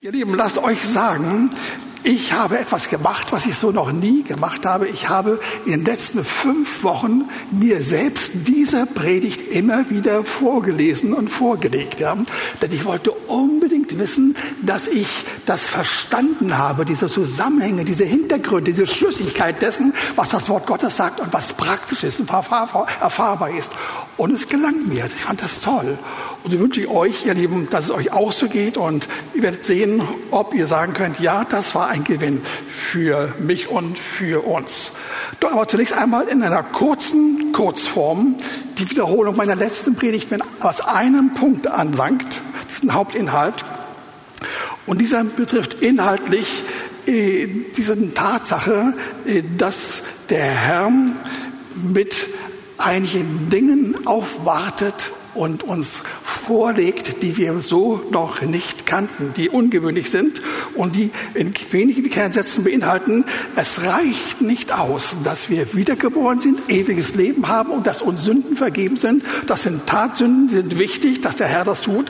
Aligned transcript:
Ihr 0.00 0.12
Lieben, 0.12 0.36
lasst 0.36 0.58
euch 0.58 0.80
sagen, 0.86 1.50
ich 2.04 2.32
habe 2.32 2.56
etwas 2.56 2.88
gemacht, 2.88 3.32
was 3.32 3.46
ich 3.46 3.56
so 3.56 3.72
noch 3.72 3.90
nie 3.90 4.22
gemacht 4.22 4.64
habe. 4.64 4.86
Ich 4.86 5.08
habe 5.08 5.40
in 5.64 5.72
den 5.72 5.84
letzten 5.84 6.24
fünf 6.24 6.84
Wochen 6.84 7.28
mir 7.50 7.82
selbst 7.82 8.30
diese 8.46 8.86
Predigt 8.86 9.50
immer 9.50 9.90
wieder 9.90 10.22
vorgelesen 10.22 11.14
und 11.14 11.30
vorgelegt. 11.30 11.98
Ja? 11.98 12.16
Denn 12.62 12.70
ich 12.70 12.84
wollte 12.84 13.10
unbedingt 13.10 13.47
wissen, 13.96 14.34
dass 14.62 14.88
ich 14.88 15.24
das 15.46 15.62
verstanden 15.62 16.58
habe, 16.58 16.84
diese 16.84 17.08
Zusammenhänge, 17.08 17.84
diese 17.84 18.04
Hintergründe, 18.04 18.72
diese 18.72 18.86
Schlüssigkeit 18.86 19.62
dessen, 19.62 19.94
was 20.16 20.30
das 20.30 20.48
Wort 20.48 20.66
Gottes 20.66 20.96
sagt 20.96 21.20
und 21.20 21.32
was 21.32 21.52
praktisch 21.52 22.02
ist 22.02 22.20
und 22.20 22.28
erfahrbar 22.30 23.50
ist. 23.50 23.72
Und 24.16 24.34
es 24.34 24.48
gelang 24.48 24.88
mir. 24.88 25.06
Ich 25.06 25.12
fand 25.14 25.42
das 25.42 25.60
toll. 25.60 25.96
Und 26.42 26.50
so 26.50 26.58
wünsche 26.58 26.80
ich 26.80 26.88
euch, 26.88 27.24
ihr 27.24 27.34
Lieben, 27.34 27.68
dass 27.70 27.84
es 27.84 27.90
euch 27.90 28.12
auch 28.12 28.32
so 28.32 28.48
geht. 28.48 28.76
Und 28.76 29.06
ihr 29.34 29.42
werdet 29.42 29.64
sehen, 29.64 30.02
ob 30.30 30.54
ihr 30.54 30.66
sagen 30.66 30.92
könnt, 30.92 31.20
ja, 31.20 31.44
das 31.44 31.74
war 31.74 31.88
ein 31.88 32.04
Gewinn 32.04 32.42
für 32.68 33.32
mich 33.38 33.68
und 33.68 33.98
für 33.98 34.44
uns. 34.44 34.90
Doch 35.40 35.52
aber 35.52 35.68
zunächst 35.68 35.94
einmal 35.94 36.26
in 36.28 36.42
einer 36.42 36.62
kurzen 36.62 37.52
Kurzform 37.52 38.36
die 38.78 38.90
Wiederholung 38.90 39.36
meiner 39.36 39.56
letzten 39.56 39.94
Predigt, 39.94 40.30
wenn 40.30 40.42
aus 40.60 40.80
einem 40.80 41.34
Punkt 41.34 41.66
anlangt, 41.66 42.40
diesen 42.70 42.94
Hauptinhalt. 42.94 43.64
Und 44.88 45.00
dieser 45.00 45.22
betrifft 45.22 45.82
inhaltlich 45.82 46.64
äh, 47.06 47.46
diese 47.76 48.12
Tatsache, 48.14 48.94
äh, 49.26 49.42
dass 49.56 50.02
der 50.30 50.42
Herr 50.42 50.90
mit 51.92 52.16
einigen 52.78 53.50
Dingen 53.50 54.06
aufwartet, 54.06 55.12
und 55.38 55.62
uns 55.62 56.02
vorlegt, 56.48 57.22
die 57.22 57.36
wir 57.36 57.60
so 57.60 58.00
noch 58.10 58.40
nicht 58.40 58.86
kannten, 58.86 59.34
die 59.36 59.50
ungewöhnlich 59.50 60.08
sind 60.08 60.40
und 60.74 60.96
die 60.96 61.10
in 61.34 61.52
wenigen 61.70 62.08
Kernsätzen 62.08 62.64
beinhalten, 62.64 63.26
es 63.54 63.82
reicht 63.82 64.40
nicht 64.40 64.72
aus, 64.72 65.16
dass 65.24 65.50
wir 65.50 65.74
wiedergeboren 65.74 66.40
sind, 66.40 66.70
ewiges 66.70 67.14
Leben 67.14 67.48
haben 67.48 67.70
und 67.70 67.86
dass 67.86 68.00
uns 68.00 68.24
Sünden 68.24 68.56
vergeben 68.56 68.96
sind. 68.96 69.24
Das 69.46 69.64
sind 69.64 69.86
Tatsünden, 69.86 70.48
sind 70.48 70.78
wichtig, 70.78 71.20
dass 71.20 71.36
der 71.36 71.48
Herr 71.48 71.64
das 71.64 71.82
tut. 71.82 72.06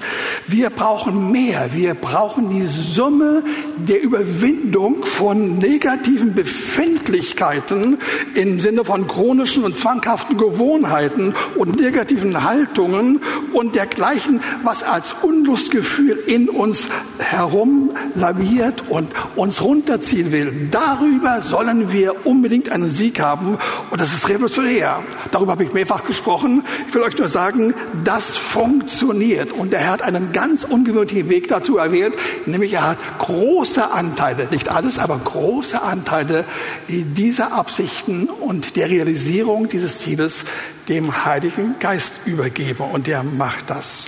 Wir 0.47 0.70
brauchen 0.70 1.33
mehr. 1.33 1.70
Wir 1.75 1.94
brauchen 1.94 2.50
die 2.50 2.64
Summe 2.64 3.42
der 3.77 4.00
Überwindung 4.00 5.05
von 5.05 5.59
negativen 5.59 6.34
Befindlichkeiten 6.34 7.98
im 8.34 8.61
Sinne 8.61 8.84
von 8.84 9.09
chronischen 9.09 9.64
und 9.64 9.77
zwanghaften 9.77 10.36
Gewohnheiten 10.36 11.34
und 11.56 11.81
negativen 11.81 12.44
Haltungen 12.44 13.20
und 13.53 13.75
dergleichen, 13.75 14.28
was 14.62 14.83
als 14.83 15.15
Unlustgefühl 15.23 16.19
in 16.27 16.48
uns 16.48 16.89
herumlaviert 17.19 18.84
und 18.89 19.12
uns 19.37 19.62
runterziehen 19.62 20.33
will. 20.33 20.69
Darüber 20.71 21.43
sollen 21.43 21.93
wir 21.93 22.27
unbedingt 22.27 22.71
einen 22.71 22.91
Sieg 22.91 23.21
haben 23.21 23.59
und 23.91 24.01
das 24.01 24.12
ist 24.12 24.29
revolutionär. 24.29 25.01
Darüber 25.31 25.53
habe 25.53 25.65
ich 25.65 25.73
mehrfach 25.73 26.05
gesprochen. 26.05 26.65
Ich 26.89 26.95
will 26.95 27.03
euch 27.03 27.19
nur 27.19 27.29
sagen, 27.29 27.75
das 28.05 28.37
funktioniert 28.37 29.53
und 29.53 29.75
er 29.75 29.89
hat 29.89 30.03
einen 30.03 30.33
ganz 30.33 30.65
ungewöhnlichen 30.65 31.29
Weg 31.29 31.49
dazu 31.49 31.79
erwählt, 31.79 32.15
nämlich 32.47 32.73
er 32.75 32.89
hat 32.89 32.99
große 33.19 33.91
Anteile, 33.91 34.49
nicht 34.51 34.69
alles, 34.69 34.99
aber 34.99 35.19
große 35.19 35.81
Anteile 35.83 36.45
dieser 36.89 37.53
Absichten 37.53 38.29
und 38.29 38.77
der 38.77 38.91
Realisierung 38.91 39.69
dieses 39.69 39.99
Zieles 39.99 40.45
dem 40.89 41.25
Heiligen 41.25 41.77
Geist 41.79 42.12
übergebe 42.25 42.83
und 42.83 43.06
der 43.06 43.23
macht 43.23 43.71
das. 43.71 44.06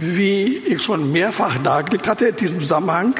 Wie 0.00 0.58
ich 0.58 0.82
schon 0.82 1.10
mehrfach 1.10 1.58
dargelegt 1.58 2.06
hatte 2.06 2.28
in 2.28 2.36
diesem 2.36 2.60
Zusammenhang, 2.60 3.14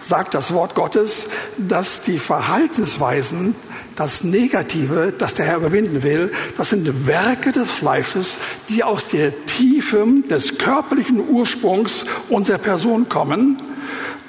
sagt 0.00 0.34
das 0.34 0.52
Wort 0.52 0.76
Gottes, 0.76 1.26
dass 1.58 2.00
die 2.00 2.20
Verhaltensweisen, 2.20 3.56
das 3.96 4.22
Negative, 4.22 5.12
das 5.16 5.34
der 5.34 5.46
Herr 5.46 5.56
überwinden 5.56 6.04
will, 6.04 6.30
das 6.56 6.70
sind 6.70 7.06
Werke 7.08 7.50
des 7.50 7.68
Fleisches, 7.68 8.38
die 8.68 8.84
aus 8.84 9.06
der 9.08 9.32
Tiefe 9.46 10.06
des 10.30 10.58
körperlichen 10.58 11.28
Ursprungs 11.28 12.04
unserer 12.28 12.58
Person 12.58 13.08
kommen. 13.08 13.60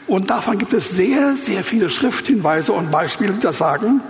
Und 0.08 0.32
davon 0.32 0.58
gibt 0.58 0.74
es 0.74 0.90
sehr, 0.90 1.36
sehr 1.38 1.64
viele 1.64 1.92
Schrifthinweise 1.92 2.74
und 2.74 2.90
Beispiele, 2.90 3.34
die 3.34 3.40
das 3.40 3.60
sagen. 3.60 4.02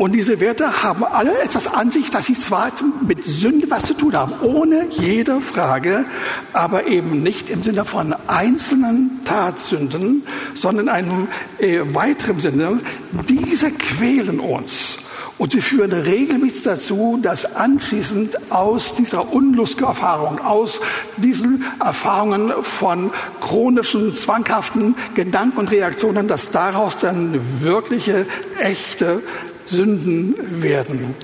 Und 0.00 0.12
diese 0.12 0.40
Werte 0.40 0.82
haben 0.82 1.04
alle 1.04 1.42
etwas 1.42 1.66
an 1.66 1.90
sich, 1.90 2.08
dass 2.08 2.24
sie 2.24 2.32
zwar 2.32 2.72
mit 3.06 3.22
Sünde 3.22 3.70
was 3.70 3.84
zu 3.84 3.92
tun 3.92 4.16
haben, 4.16 4.32
ohne 4.40 4.86
jede 4.88 5.42
Frage, 5.42 6.06
aber 6.54 6.86
eben 6.86 7.22
nicht 7.22 7.50
im 7.50 7.62
Sinne 7.62 7.84
von 7.84 8.14
einzelnen 8.26 9.20
Tatsünden, 9.26 10.22
sondern 10.54 10.86
in 10.86 10.90
einem 10.90 11.28
äh, 11.58 11.80
weiteren 11.92 12.40
Sinne. 12.40 12.80
Diese 13.28 13.72
quälen 13.72 14.40
uns. 14.40 14.96
Und 15.36 15.52
sie 15.52 15.60
führen 15.60 15.92
regelmäßig 15.92 16.62
dazu, 16.62 17.18
dass 17.20 17.54
anschließend 17.56 18.50
aus 18.50 18.94
dieser 18.94 19.30
Unlusterfahrung, 19.30 20.38
aus 20.38 20.80
diesen 21.18 21.64
Erfahrungen 21.78 22.52
von 22.62 23.10
chronischen, 23.42 24.14
zwanghaften 24.14 24.94
Gedanken 25.14 25.58
und 25.58 25.70
Reaktionen, 25.70 26.26
dass 26.26 26.50
daraus 26.50 26.96
dann 26.96 27.38
wirkliche, 27.60 28.26
echte 28.58 29.22
Sünden 29.70 30.34
werden. 30.62 31.14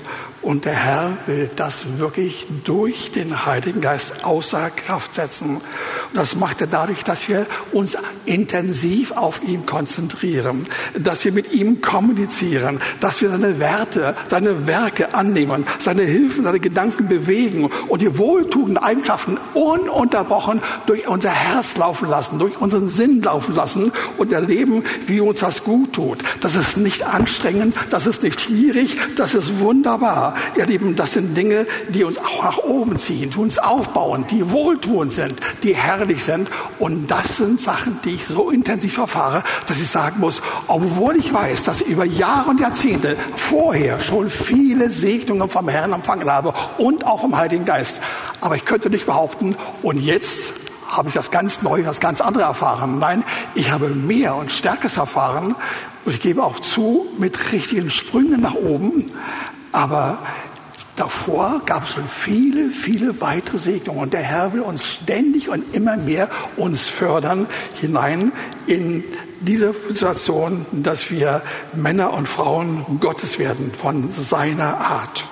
Und 0.41 0.65
der 0.65 0.73
Herr 0.73 1.17
will 1.25 1.49
das 1.55 1.83
wirklich 1.97 2.45
durch 2.63 3.11
den 3.11 3.45
Heiligen 3.45 3.81
Geist 3.81 4.23
außer 4.23 4.69
Kraft 4.69 5.15
setzen. 5.15 5.55
Und 5.57 5.61
das 6.13 6.35
macht 6.35 6.61
er 6.61 6.67
dadurch, 6.67 7.03
dass 7.03 7.27
wir 7.27 7.47
uns 7.71 7.97
intensiv 8.25 9.11
auf 9.11 9.41
ihn 9.43 9.65
konzentrieren, 9.65 10.65
dass 10.97 11.25
wir 11.25 11.31
mit 11.31 11.53
ihm 11.53 11.81
kommunizieren, 11.81 12.79
dass 12.99 13.21
wir 13.21 13.29
seine 13.29 13.59
Werte, 13.59 14.15
seine 14.29 14.67
Werke 14.67 15.13
annehmen, 15.13 15.65
seine 15.79 16.03
Hilfen, 16.03 16.43
seine 16.43 16.59
Gedanken 16.59 17.07
bewegen 17.07 17.69
und 17.87 18.01
die 18.01 18.17
wohltuenden 18.17 18.77
Eigenschaften 18.77 19.37
ununterbrochen 19.53 20.61
durch 20.85 21.07
unser 21.07 21.31
Herz 21.31 21.77
laufen 21.77 22.09
lassen, 22.09 22.39
durch 22.39 22.59
unseren 22.61 22.89
Sinn 22.89 23.21
laufen 23.21 23.55
lassen 23.55 23.91
und 24.17 24.31
erleben, 24.31 24.83
wie 25.07 25.19
uns 25.19 25.39
das 25.39 25.63
gut 25.63 25.93
tut. 25.93 26.19
Das 26.41 26.55
ist 26.55 26.77
nicht 26.77 27.03
anstrengend, 27.03 27.75
das 27.89 28.05
ist 28.05 28.23
nicht 28.23 28.39
schwierig, 28.39 28.97
das 29.15 29.33
ist 29.33 29.59
wunderbar. 29.59 30.26
Ihr 30.55 30.65
Lieben, 30.65 30.95
das 30.95 31.13
sind 31.13 31.35
Dinge, 31.35 31.65
die 31.89 32.03
uns 32.03 32.17
auch 32.17 32.43
nach 32.43 32.57
oben 32.59 32.97
ziehen, 32.97 33.31
die 33.31 33.37
uns 33.37 33.57
aufbauen, 33.57 34.25
die 34.29 34.51
wohltuend 34.51 35.11
sind, 35.11 35.39
die 35.63 35.75
herrlich 35.75 36.23
sind. 36.23 36.49
Und 36.79 37.07
das 37.07 37.37
sind 37.37 37.59
Sachen, 37.59 37.99
die 38.03 38.15
ich 38.15 38.27
so 38.27 38.49
intensiv 38.49 38.97
erfahre, 38.97 39.43
dass 39.67 39.77
ich 39.77 39.89
sagen 39.89 40.19
muss, 40.19 40.41
obwohl 40.67 41.15
ich 41.17 41.33
weiß, 41.33 41.63
dass 41.63 41.81
ich 41.81 41.87
über 41.87 42.05
Jahre 42.05 42.49
und 42.49 42.59
Jahrzehnte 42.59 43.17
vorher 43.35 43.99
schon 43.99 44.29
viele 44.29 44.89
Segnungen 44.89 45.49
vom 45.49 45.69
Herrn 45.69 45.93
empfangen 45.93 46.29
habe 46.29 46.53
und 46.77 47.05
auch 47.05 47.21
vom 47.21 47.37
Heiligen 47.37 47.65
Geist. 47.65 48.01
Aber 48.41 48.55
ich 48.55 48.65
könnte 48.65 48.89
nicht 48.89 49.05
behaupten, 49.05 49.55
und 49.81 49.99
jetzt 49.99 50.53
habe 50.87 51.09
ich 51.09 51.13
das 51.13 51.31
ganz 51.31 51.61
neu, 51.61 51.83
das 51.83 51.99
ganz 51.99 52.21
andere 52.21 52.43
erfahren. 52.43 52.99
Nein, 52.99 53.23
ich 53.55 53.71
habe 53.71 53.89
mehr 53.89 54.35
und 54.35 54.51
Stärkes 54.51 54.97
erfahren 54.97 55.55
und 56.05 56.13
ich 56.13 56.21
gebe 56.21 56.43
auch 56.43 56.59
zu, 56.59 57.07
mit 57.17 57.51
richtigen 57.51 57.89
Sprüngen 57.89 58.41
nach 58.41 58.55
oben. 58.55 59.05
Aber 59.71 60.19
davor 60.95 61.61
gab 61.65 61.83
es 61.83 61.91
schon 61.91 62.07
viele, 62.07 62.69
viele 62.69 63.21
weitere 63.21 63.59
Segnungen. 63.59 64.01
Und 64.01 64.13
der 64.13 64.23
Herr 64.23 64.53
will 64.53 64.61
uns 64.61 64.85
ständig 64.85 65.49
und 65.49 65.75
immer 65.75 65.97
mehr 65.97 66.29
uns 66.57 66.87
fördern 66.87 67.47
hinein 67.79 68.31
in 68.65 69.03
diese 69.39 69.73
Situation, 69.87 70.65
dass 70.71 71.11
wir 71.11 71.41
Männer 71.73 72.13
und 72.13 72.27
Frauen 72.27 72.99
Gottes 72.99 73.39
werden 73.39 73.71
von 73.79 74.11
seiner 74.11 74.77
Art. 74.77 75.25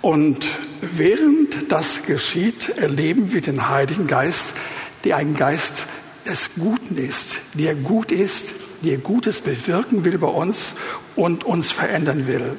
Und 0.00 0.46
während 0.80 1.70
das 1.70 2.02
geschieht, 2.02 2.70
erleben 2.70 3.32
wir 3.32 3.40
den 3.40 3.68
Heiligen 3.68 4.08
Geist, 4.08 4.54
der 5.04 5.16
ein 5.16 5.34
Geist 5.34 5.86
des 6.26 6.50
Guten 6.58 6.96
ist, 6.96 7.36
der 7.54 7.74
gut 7.74 8.10
ist, 8.10 8.54
der 8.82 8.98
Gutes 8.98 9.40
bewirken 9.40 10.04
will 10.04 10.18
bei 10.18 10.26
uns 10.26 10.72
und 11.16 11.44
uns 11.44 11.70
verändern 11.70 12.26
will. 12.26 12.56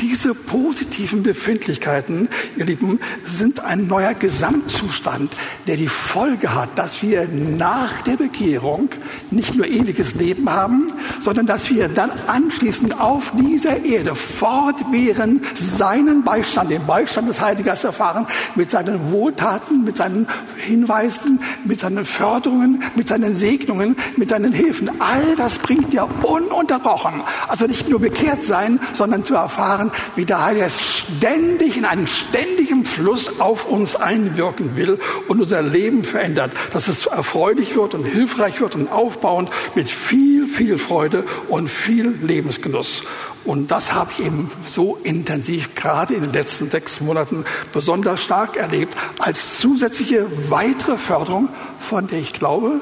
Diese 0.00 0.34
positiven 0.34 1.22
Befindlichkeiten, 1.22 2.28
ihr 2.56 2.64
Lieben, 2.64 2.98
sind 3.24 3.60
ein 3.60 3.86
neuer 3.86 4.12
Gesamtzustand, 4.12 5.32
der 5.68 5.76
die 5.76 5.86
Folge 5.86 6.52
hat, 6.52 6.76
dass 6.76 7.00
wir 7.00 7.28
nach 7.28 8.02
der 8.02 8.16
Bekehrung 8.16 8.88
nicht 9.30 9.54
nur 9.54 9.66
ewiges 9.66 10.16
Leben 10.16 10.50
haben, 10.50 10.92
sondern 11.20 11.46
dass 11.46 11.70
wir 11.70 11.88
dann 11.88 12.10
anschließend 12.26 13.00
auf 13.00 13.32
dieser 13.38 13.84
Erde 13.84 14.16
fortwährend 14.16 15.46
seinen 15.56 16.24
Beistand, 16.24 16.72
den 16.72 16.84
Beistand 16.86 17.28
des 17.28 17.40
Heiligen 17.40 17.64
Geistes 17.64 17.84
erfahren, 17.84 18.26
mit 18.56 18.72
seinen 18.72 19.12
Wohltaten, 19.12 19.84
mit 19.84 19.96
seinen 19.96 20.26
Hinweisen, 20.56 21.40
mit 21.64 21.78
seinen 21.78 22.04
Förderungen, 22.04 22.82
mit 22.96 23.06
seinen 23.06 23.36
Segnungen, 23.36 23.94
mit 24.16 24.30
seinen 24.30 24.52
Hilfen. 24.52 24.90
All 25.00 25.36
das 25.36 25.44
das 25.44 25.58
bringt 25.58 25.92
ja 25.92 26.04
ununterbrochen. 26.22 27.22
Also 27.48 27.66
nicht 27.66 27.83
nur 27.88 28.00
bekehrt 28.00 28.44
sein, 28.44 28.80
sondern 28.94 29.24
zu 29.24 29.34
erfahren, 29.34 29.90
wie 30.16 30.24
der 30.24 30.44
Heilige 30.44 30.64
Geist 30.64 30.80
ständig 30.80 31.76
in 31.76 31.84
einem 31.84 32.06
ständigen 32.06 32.84
Fluss 32.84 33.40
auf 33.40 33.66
uns 33.66 33.96
einwirken 33.96 34.76
will 34.76 34.98
und 35.28 35.40
unser 35.40 35.62
Leben 35.62 36.04
verändert, 36.04 36.52
dass 36.72 36.88
es 36.88 37.06
erfreulich 37.06 37.76
wird 37.76 37.94
und 37.94 38.04
hilfreich 38.04 38.60
wird 38.60 38.74
und 38.74 38.90
aufbauend 38.90 39.50
mit 39.74 39.88
viel, 39.88 40.48
viel 40.48 40.78
Freude 40.78 41.24
und 41.48 41.68
viel 41.68 42.14
Lebensgenuss. 42.22 43.02
Und 43.44 43.70
das 43.70 43.92
habe 43.92 44.10
ich 44.16 44.24
eben 44.24 44.50
so 44.70 44.96
intensiv 45.02 45.74
gerade 45.74 46.14
in 46.14 46.22
den 46.22 46.32
letzten 46.32 46.70
sechs 46.70 47.00
Monaten 47.00 47.44
besonders 47.72 48.22
stark 48.22 48.56
erlebt 48.56 48.96
als 49.18 49.58
zusätzliche 49.58 50.26
weitere 50.48 50.96
Förderung, 50.96 51.50
von 51.78 52.06
der 52.06 52.20
ich 52.20 52.32
glaube, 52.32 52.80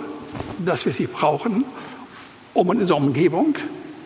dass 0.65 0.87
wir 0.87 0.93
sie 0.93 1.09
brauchen, 1.09 1.65
um 2.55 2.71
in 2.71 2.81
unserer 2.81 2.99
Umgebung 2.99 3.57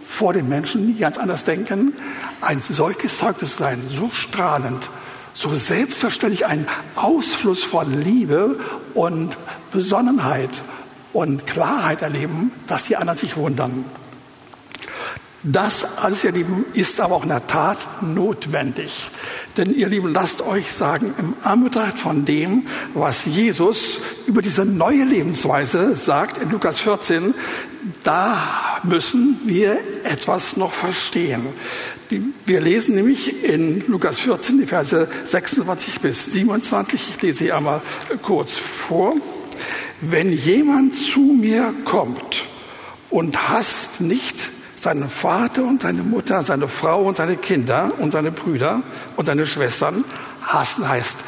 vor 0.06 0.32
den 0.32 0.48
Menschen, 0.48 0.86
die 0.86 0.98
ganz 1.00 1.18
anders 1.18 1.44
denken, 1.44 1.92
ein 2.40 2.60
solches 2.60 3.18
Zeugnis 3.18 3.56
sein, 3.56 3.82
so 3.88 4.08
strahlend, 4.10 4.88
so 5.34 5.54
selbstverständlich 5.54 6.46
ein 6.46 6.66
Ausfluss 6.94 7.64
von 7.64 8.02
Liebe 8.02 8.58
und 8.94 9.36
Besonnenheit 9.72 10.62
und 11.12 11.46
Klarheit 11.46 12.02
erleben, 12.02 12.52
dass 12.66 12.84
die 12.84 12.96
anderen 12.96 13.18
sich 13.18 13.36
wundern. 13.36 13.84
Das 15.48 15.98
alles, 15.98 16.24
ihr 16.24 16.32
Lieben, 16.32 16.64
ist 16.74 17.00
aber 17.00 17.14
auch 17.14 17.22
in 17.22 17.28
der 17.28 17.46
Tat 17.46 17.78
notwendig. 18.02 19.06
Denn 19.56 19.72
ihr 19.72 19.88
Lieben, 19.88 20.12
lasst 20.12 20.42
euch 20.42 20.72
sagen, 20.72 21.14
im 21.18 21.34
Anbetracht 21.44 22.00
von 22.00 22.24
dem, 22.24 22.66
was 22.94 23.26
Jesus 23.26 24.00
über 24.26 24.42
diese 24.42 24.64
neue 24.64 25.04
Lebensweise 25.04 25.94
sagt 25.94 26.38
in 26.38 26.50
Lukas 26.50 26.80
14, 26.80 27.32
da 28.02 28.80
müssen 28.82 29.38
wir 29.44 29.78
etwas 30.02 30.56
noch 30.56 30.72
verstehen. 30.72 31.46
Wir 32.44 32.60
lesen 32.60 32.96
nämlich 32.96 33.44
in 33.44 33.84
Lukas 33.86 34.18
14 34.18 34.58
die 34.58 34.66
Verse 34.66 35.06
26 35.26 36.00
bis 36.00 36.26
27. 36.26 37.14
Ich 37.14 37.22
lese 37.22 37.38
sie 37.38 37.52
einmal 37.52 37.82
kurz 38.22 38.54
vor. 38.54 39.14
Wenn 40.00 40.32
jemand 40.32 40.96
zu 40.96 41.20
mir 41.20 41.72
kommt 41.84 42.46
und 43.10 43.48
hasst 43.48 44.00
nicht 44.00 44.55
seinen 44.76 45.08
Vater 45.08 45.64
und 45.64 45.82
seine 45.82 46.02
Mutter, 46.02 46.42
seine 46.42 46.68
Frau 46.68 47.02
und 47.02 47.16
seine 47.16 47.36
Kinder 47.36 47.92
und 47.98 48.12
seine 48.12 48.30
Brüder 48.30 48.82
und 49.16 49.26
seine 49.26 49.46
Schwestern. 49.46 50.04
Hassen 50.42 50.88
heißt, 50.88 51.18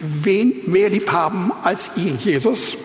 wen 0.00 0.54
mehr 0.66 0.90
lieb 0.90 1.12
haben 1.12 1.52
als 1.62 1.92
ihn, 1.96 2.18
Jesus. 2.18 2.76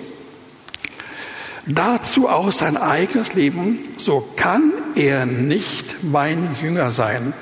Dazu 1.66 2.28
auch 2.28 2.52
sein 2.52 2.78
eigenes 2.78 3.34
Leben, 3.34 3.80
so 3.98 4.28
kann 4.36 4.74
er 4.96 5.26
nicht 5.26 6.04
mein 6.04 6.56
Jünger 6.62 6.92
sein. 6.92 7.34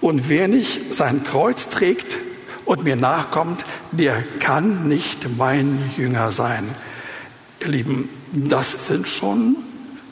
Und 0.00 0.28
wer 0.28 0.48
nicht 0.48 0.94
sein 0.94 1.24
Kreuz 1.24 1.68
trägt 1.68 2.16
und 2.64 2.84
mir 2.84 2.96
nachkommt, 2.96 3.64
der 3.92 4.22
kann 4.38 4.88
nicht 4.88 5.36
mein 5.36 5.78
Jünger 5.96 6.32
sein. 6.32 6.68
Ihr 7.60 7.68
Lieben, 7.68 8.08
das 8.32 8.86
sind 8.86 9.08
schon 9.08 9.56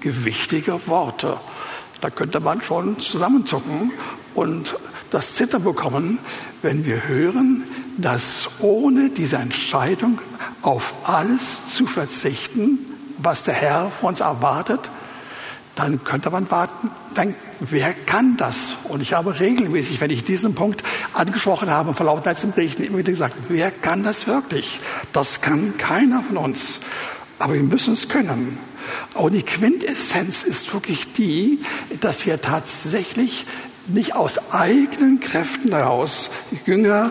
gewichtige 0.00 0.86
Worte. 0.86 1.38
Da 2.00 2.10
könnte 2.10 2.40
man 2.40 2.62
schon 2.62 3.00
zusammenzucken 3.00 3.92
und 4.34 4.76
das 5.10 5.34
Zittern 5.34 5.64
bekommen, 5.64 6.18
wenn 6.62 6.84
wir 6.84 7.08
hören, 7.08 7.64
dass 7.96 8.48
ohne 8.60 9.10
diese 9.10 9.36
Entscheidung 9.36 10.20
auf 10.62 10.94
alles 11.04 11.74
zu 11.74 11.86
verzichten, 11.86 12.78
was 13.18 13.42
der 13.42 13.54
Herr 13.54 13.90
von 13.90 14.10
uns 14.10 14.20
erwartet, 14.20 14.90
dann 15.74 16.02
könnte 16.02 16.30
man 16.30 16.50
warten, 16.50 16.90
denken, 17.16 17.36
wer 17.60 17.92
kann 17.92 18.36
das? 18.36 18.72
Und 18.84 19.00
ich 19.00 19.12
habe 19.12 19.38
regelmäßig, 19.38 20.00
wenn 20.00 20.10
ich 20.10 20.24
diesen 20.24 20.56
Punkt 20.56 20.82
angesprochen 21.14 21.70
habe, 21.70 21.90
im 21.90 21.94
Verlauf 21.94 22.20
der 22.22 22.32
letzten 22.32 22.50
Berichten 22.50 22.82
immer 22.82 22.98
wieder 22.98 23.12
gesagt, 23.12 23.36
wer 23.48 23.70
kann 23.70 24.02
das 24.02 24.26
wirklich? 24.26 24.80
Das 25.12 25.40
kann 25.40 25.78
keiner 25.78 26.22
von 26.22 26.36
uns. 26.36 26.80
Aber 27.38 27.54
wir 27.54 27.62
müssen 27.62 27.92
es 27.92 28.08
können. 28.08 28.58
Und 29.14 29.32
die 29.32 29.42
Quintessenz 29.42 30.42
ist 30.42 30.72
wirklich 30.72 31.12
die, 31.12 31.60
dass 32.00 32.26
wir 32.26 32.40
tatsächlich 32.40 33.46
nicht 33.88 34.14
aus 34.14 34.52
eigenen 34.52 35.20
Kräften 35.20 35.72
heraus 35.72 36.30
Jünger 36.66 37.10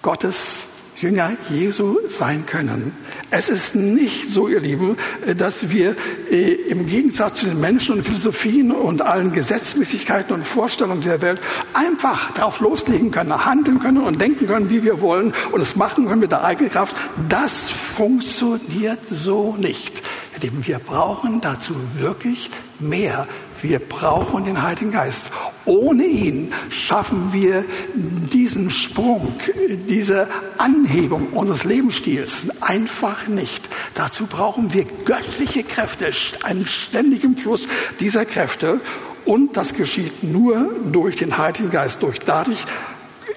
Gottes, 0.00 0.64
Jünger 1.00 1.32
Jesu 1.50 1.98
sein 2.08 2.46
können. 2.46 2.92
Es 3.30 3.48
ist 3.48 3.74
nicht 3.74 4.30
so, 4.30 4.46
ihr 4.46 4.60
Lieben, 4.60 4.96
dass 5.36 5.70
wir 5.70 5.96
äh, 6.30 6.52
im 6.52 6.86
Gegensatz 6.86 7.40
zu 7.40 7.46
den 7.46 7.60
Menschen 7.60 7.96
und 7.96 8.04
Philosophien 8.04 8.72
und 8.72 9.02
allen 9.02 9.32
Gesetzmäßigkeiten 9.32 10.34
und 10.34 10.46
Vorstellungen 10.46 11.02
der 11.02 11.20
Welt 11.22 11.40
einfach 11.72 12.32
darauf 12.34 12.60
loslegen 12.60 13.10
können, 13.10 13.44
handeln 13.44 13.80
können 13.80 14.02
und 14.02 14.20
denken 14.20 14.46
können, 14.46 14.70
wie 14.70 14.84
wir 14.84 15.00
wollen 15.00 15.34
und 15.50 15.60
es 15.60 15.76
machen 15.76 16.06
können 16.06 16.20
mit 16.20 16.30
der 16.30 16.44
eigenen 16.44 16.70
Kraft. 16.70 16.94
Das 17.28 17.68
funktioniert 17.68 19.00
so 19.08 19.56
nicht. 19.58 20.02
Wir 20.42 20.80
brauchen 20.80 21.40
dazu 21.40 21.74
wirklich 21.96 22.50
mehr. 22.80 23.28
Wir 23.60 23.78
brauchen 23.78 24.44
den 24.44 24.62
Heiligen 24.62 24.90
Geist. 24.90 25.30
Ohne 25.64 26.04
ihn 26.04 26.52
schaffen 26.68 27.32
wir 27.32 27.64
diesen 27.94 28.70
Sprung, 28.70 29.32
diese 29.88 30.26
Anhebung 30.58 31.28
unseres 31.28 31.62
Lebensstils 31.62 32.48
einfach 32.60 33.28
nicht. 33.28 33.68
Dazu 33.94 34.26
brauchen 34.26 34.74
wir 34.74 34.84
göttliche 35.04 35.62
Kräfte, 35.62 36.10
einen 36.42 36.66
ständigen 36.66 37.36
Fluss 37.36 37.68
dieser 38.00 38.24
Kräfte. 38.24 38.80
Und 39.24 39.56
das 39.56 39.74
geschieht 39.74 40.24
nur 40.24 40.68
durch 40.90 41.14
den 41.14 41.38
Heiligen 41.38 41.70
Geist. 41.70 42.02
Durch 42.02 42.18
dadurch, 42.18 42.64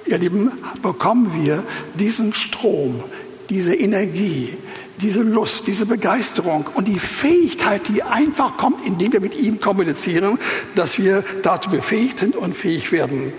ihr 0.07 0.17
Lieben, 0.17 0.51
bekommen 0.81 1.33
wir 1.39 1.63
diesen 1.93 2.33
Strom, 2.33 3.03
diese 3.49 3.75
Energie, 3.75 4.57
diese 5.01 5.21
Lust, 5.21 5.67
diese 5.67 5.85
Begeisterung 5.85 6.65
und 6.73 6.87
die 6.87 6.99
Fähigkeit, 6.99 7.87
die 7.87 8.03
einfach 8.03 8.57
kommt, 8.57 8.85
indem 8.85 9.13
wir 9.13 9.21
mit 9.21 9.35
ihm 9.35 9.59
kommunizieren, 9.59 10.37
dass 10.75 10.97
wir 10.97 11.23
dazu 11.43 11.69
befähigt 11.69 12.19
sind 12.19 12.35
und 12.35 12.55
fähig 12.55 12.91
werden. 12.91 13.33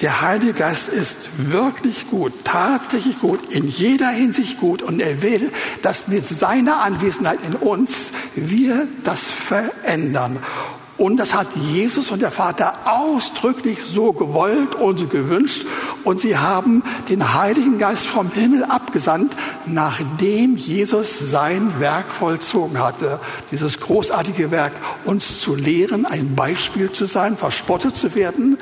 Der 0.00 0.20
Heilige 0.22 0.52
Geist 0.52 0.88
ist 0.88 1.26
wirklich 1.36 2.08
gut, 2.08 2.32
tatsächlich 2.44 3.18
gut, 3.18 3.50
in 3.50 3.66
jeder 3.66 4.08
Hinsicht 4.08 4.60
gut 4.60 4.80
und 4.80 5.00
er 5.00 5.22
will, 5.22 5.50
dass 5.82 6.06
mit 6.06 6.26
seiner 6.26 6.80
Anwesenheit 6.80 7.40
in 7.44 7.54
uns 7.56 8.12
wir 8.36 8.86
das 9.02 9.24
verändern. 9.24 10.38
Und 10.98 11.16
das 11.16 11.32
hat 11.32 11.46
Jesus 11.54 12.10
und 12.10 12.22
der 12.22 12.32
Vater 12.32 12.74
ausdrücklich 12.84 13.80
so 13.84 14.12
gewollt 14.12 14.74
und 14.74 14.98
so 14.98 15.06
gewünscht. 15.06 15.64
Und 16.02 16.18
sie 16.18 16.36
haben 16.36 16.82
den 17.08 17.34
Heiligen 17.34 17.78
Geist 17.78 18.08
vom 18.08 18.32
Himmel 18.32 18.64
abgesandt, 18.64 19.36
nachdem 19.64 20.56
Jesus 20.56 21.18
sein 21.20 21.78
Werk 21.78 22.10
vollzogen 22.10 22.80
hatte. 22.80 23.20
Dieses 23.52 23.78
großartige 23.78 24.50
Werk, 24.50 24.72
uns 25.04 25.40
zu 25.40 25.54
lehren, 25.54 26.04
ein 26.04 26.34
Beispiel 26.34 26.90
zu 26.90 27.06
sein, 27.06 27.36
verspottet 27.36 27.96
zu 27.96 28.16
werden, 28.16 28.58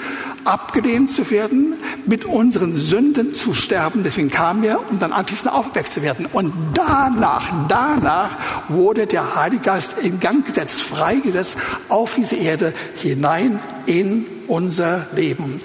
abgelehnt 0.46 1.10
zu 1.10 1.30
werden, 1.30 1.74
mit 2.04 2.24
unseren 2.26 2.76
Sünden 2.76 3.32
zu 3.32 3.54
sterben. 3.54 4.02
Deswegen 4.02 4.30
kam 4.30 4.62
er, 4.62 4.78
um 4.90 4.98
dann 4.98 5.12
anschließend 5.12 5.52
aufgeweckt 5.52 5.92
zu 5.92 6.02
werden. 6.02 6.26
Und 6.26 6.52
danach, 6.74 7.50
danach 7.68 8.36
wurde 8.68 9.06
der 9.06 9.36
Heilige 9.36 9.62
Geist 9.62 9.96
in 10.00 10.20
Gang 10.20 10.44
gesetzt, 10.46 10.82
freigesetzt 10.82 11.56
auf 11.88 12.14
die 12.14 12.26
diese 12.26 12.36
Erde 12.36 12.74
hinein 12.96 13.60
in 13.86 14.26
unser 14.48 15.06
Leben. 15.14 15.60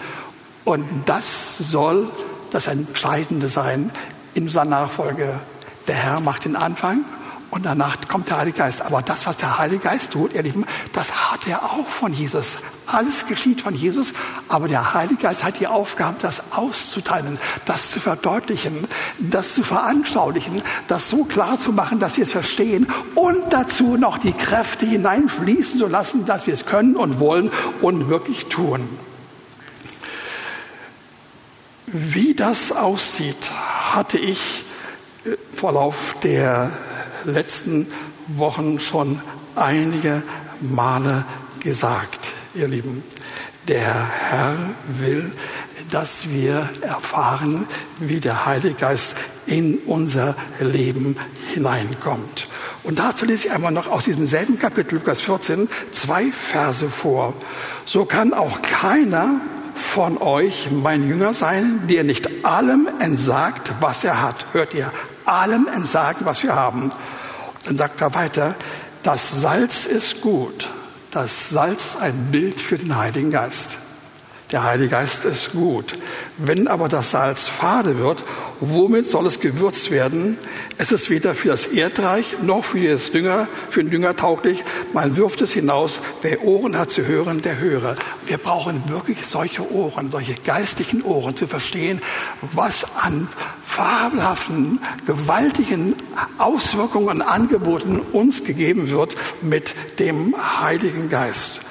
Und 0.64 0.86
das 1.06 1.58
soll 1.58 2.08
das 2.52 2.68
Entscheidende 2.68 3.48
sein 3.48 3.90
in 4.36 4.44
unserer 4.44 4.66
Nachfolge. 4.66 5.40
Der 5.88 5.96
Herr 5.96 6.20
macht 6.20 6.46
den 6.46 6.56
Anfang 6.56 7.04
und 7.52 7.66
danach 7.66 7.98
kommt 8.08 8.30
der 8.30 8.38
Heilige 8.38 8.60
Geist. 8.60 8.82
Aber 8.82 9.02
das, 9.02 9.26
was 9.26 9.36
der 9.36 9.58
Heilige 9.58 9.84
Geist 9.84 10.14
tut, 10.14 10.34
ihr 10.34 10.42
Lieben, 10.42 10.66
das 10.94 11.32
hat 11.32 11.46
er 11.48 11.64
auch 11.64 11.88
von 11.88 12.14
Jesus. 12.14 12.58
Alles 12.88 13.28
geschieht 13.28 13.62
von 13.62 13.76
Jesus, 13.76 14.14
aber 14.48 14.70
der 14.70 14.94
Heilige 14.94 15.22
Geist 15.22 15.44
hat 15.44 15.60
die 15.60 15.68
Aufgabe, 15.68 16.18
das 16.22 16.42
auszuteilen, 16.52 17.38
das 17.66 17.92
zu 17.92 18.00
verdeutlichen, 18.00 18.88
das 19.20 19.54
zu 19.54 19.64
veranschaulichen, 19.64 20.62
das 20.88 21.10
so 21.10 21.26
klar 21.26 21.60
zu 21.60 21.74
machen, 21.74 22.00
dass 22.00 22.16
wir 22.16 22.24
es 22.24 22.32
verstehen 22.32 22.88
und 23.16 23.52
dazu 23.52 23.98
noch 23.98 24.18
die 24.18 24.34
Kräfte 24.34 24.86
hineinfließen 24.86 25.78
zu 25.78 25.88
lassen, 25.88 26.26
dass 26.26 26.48
wir 26.48 26.54
es 26.54 26.66
können 26.66 26.96
und 26.96 27.20
wollen 27.20 27.52
und 27.82 28.10
wirklich 28.10 28.46
tun. 28.46 28.88
Wie 31.88 32.34
das 32.34 32.72
aussieht, 32.72 33.52
hatte 33.92 34.18
ich 34.18 34.64
im 35.26 35.36
Verlauf 35.54 36.16
der 36.24 36.72
letzten 37.26 37.88
Wochen 38.28 38.80
schon 38.80 39.22
einige 39.56 40.24
Male 40.62 41.26
gesagt, 41.60 42.30
ihr 42.54 42.68
Lieben. 42.68 43.04
Der 43.68 44.08
Herr 44.30 44.56
will, 45.00 45.32
dass 45.92 46.30
wir 46.30 46.70
erfahren, 46.82 47.68
wie 48.00 48.20
der 48.20 48.46
Heilige 48.46 48.74
Geist 48.74 49.16
in 49.46 49.78
unser 49.86 50.36
Leben 50.60 51.18
hineinkommt. 51.54 52.48
Und 52.84 53.00
dazu 53.00 53.26
lese 53.26 53.48
ich 53.48 53.54
einmal 53.54 53.72
noch 53.72 53.88
aus 53.88 54.06
diesem 54.06 54.26
selben 54.26 54.58
Kapitel, 54.58 54.96
Lukas 54.96 55.22
14, 55.22 55.70
zwei 55.92 56.32
Verse 56.32 56.90
vor. 56.90 57.34
So 57.86 58.06
kann 58.06 58.34
auch 58.34 58.62
keiner 58.62 59.42
von 59.76 60.18
euch 60.18 60.70
mein 60.72 61.08
Jünger 61.08 61.34
sein, 61.34 61.82
der 61.90 62.04
nicht 62.04 62.46
allem 62.46 62.88
entsagt, 63.00 63.74
was 63.80 64.04
er 64.04 64.22
hat. 64.22 64.46
Hört 64.54 64.74
ihr? 64.74 64.92
Allem 65.26 65.68
entsagen, 65.68 66.26
was 66.26 66.42
wir 66.44 66.56
haben. 66.56 66.92
Dann 67.66 67.78
sagt 67.78 68.02
er 68.02 68.14
weiter, 68.14 68.56
das 69.04 69.42
Salz 69.42 69.86
ist 69.86 70.22
gut. 70.22 70.70
Das 71.12 71.50
Salz 71.50 71.86
ist 71.86 72.02
ein 72.02 72.32
Bild 72.32 72.60
für 72.60 72.78
den 72.78 72.96
Heiligen 72.96 73.32
Geist. 73.32 73.78
Der 74.52 74.64
Heilige 74.64 74.90
Geist 74.90 75.24
ist 75.24 75.54
gut. 75.54 75.94
Wenn 76.38 76.68
aber 76.68 76.90
das 76.90 77.12
Salz 77.12 77.48
fade 77.48 77.98
wird, 77.98 78.24
womit 78.60 79.08
soll 79.08 79.26
es 79.26 79.40
gewürzt 79.40 79.92
werden? 79.92 80.38
Es 80.78 80.92
ist 80.92 81.10
weder 81.10 81.36
für 81.36 81.48
das 81.48 81.68
Erdreich 81.68 82.26
noch 82.42 82.66
für, 82.66 82.92
das 82.92 83.12
Dünger, 83.12 83.48
für 83.70 83.82
den 83.82 83.92
Dünger 83.92 84.16
tauglich. 84.18 84.66
Man 84.92 85.16
wirft 85.16 85.42
es 85.42 85.54
hinaus. 85.54 86.00
Wer 86.22 86.44
Ohren 86.44 86.78
hat 86.78 86.92
zu 86.92 87.06
hören, 87.06 87.42
der 87.42 87.60
höre. 87.60 87.96
Wir 88.26 88.38
brauchen 88.38 88.84
wirklich 88.90 89.26
solche 89.26 89.72
Ohren, 89.72 90.12
solche 90.12 90.36
geistlichen 90.36 91.02
Ohren 91.04 91.36
zu 91.38 91.48
verstehen, 91.48 92.02
was 92.42 92.86
an 92.96 93.30
fabelhaften, 93.72 94.80
gewaltigen 95.06 95.96
Auswirkungen 96.38 97.08
und 97.08 97.22
Angeboten 97.22 98.02
uns 98.12 98.44
gegeben 98.44 98.90
wird 98.90 99.16
mit 99.42 99.74
dem 99.98 100.36
Heiligen 100.62 101.10
Geist. 101.10 101.62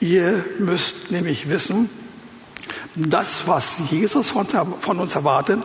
Ihr 0.00 0.44
müsst 0.58 1.10
nämlich 1.10 1.48
wissen, 1.48 1.88
das, 2.94 3.46
was 3.46 3.90
Jesus 3.90 4.30
von 4.30 4.98
uns 4.98 5.14
erwartet, 5.14 5.60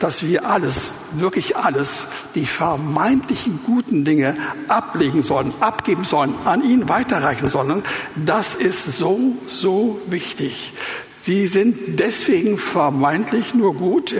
dass 0.00 0.24
wir 0.24 0.46
alles, 0.46 0.88
wirklich 1.12 1.56
alles, 1.56 2.06
die 2.34 2.46
vermeintlichen 2.46 3.60
guten 3.64 4.04
Dinge 4.04 4.36
ablegen 4.66 5.22
sollen, 5.22 5.52
abgeben 5.60 6.04
sollen, 6.04 6.34
an 6.44 6.64
ihn 6.64 6.88
weiterreichen 6.88 7.48
sollen, 7.48 7.84
das 8.16 8.54
ist 8.54 8.98
so, 8.98 9.36
so 9.46 10.00
wichtig. 10.06 10.72
Sie 11.22 11.46
sind 11.46 12.00
deswegen 12.00 12.56
vermeintlich 12.58 13.54
nur 13.54 13.74
gut, 13.74 14.14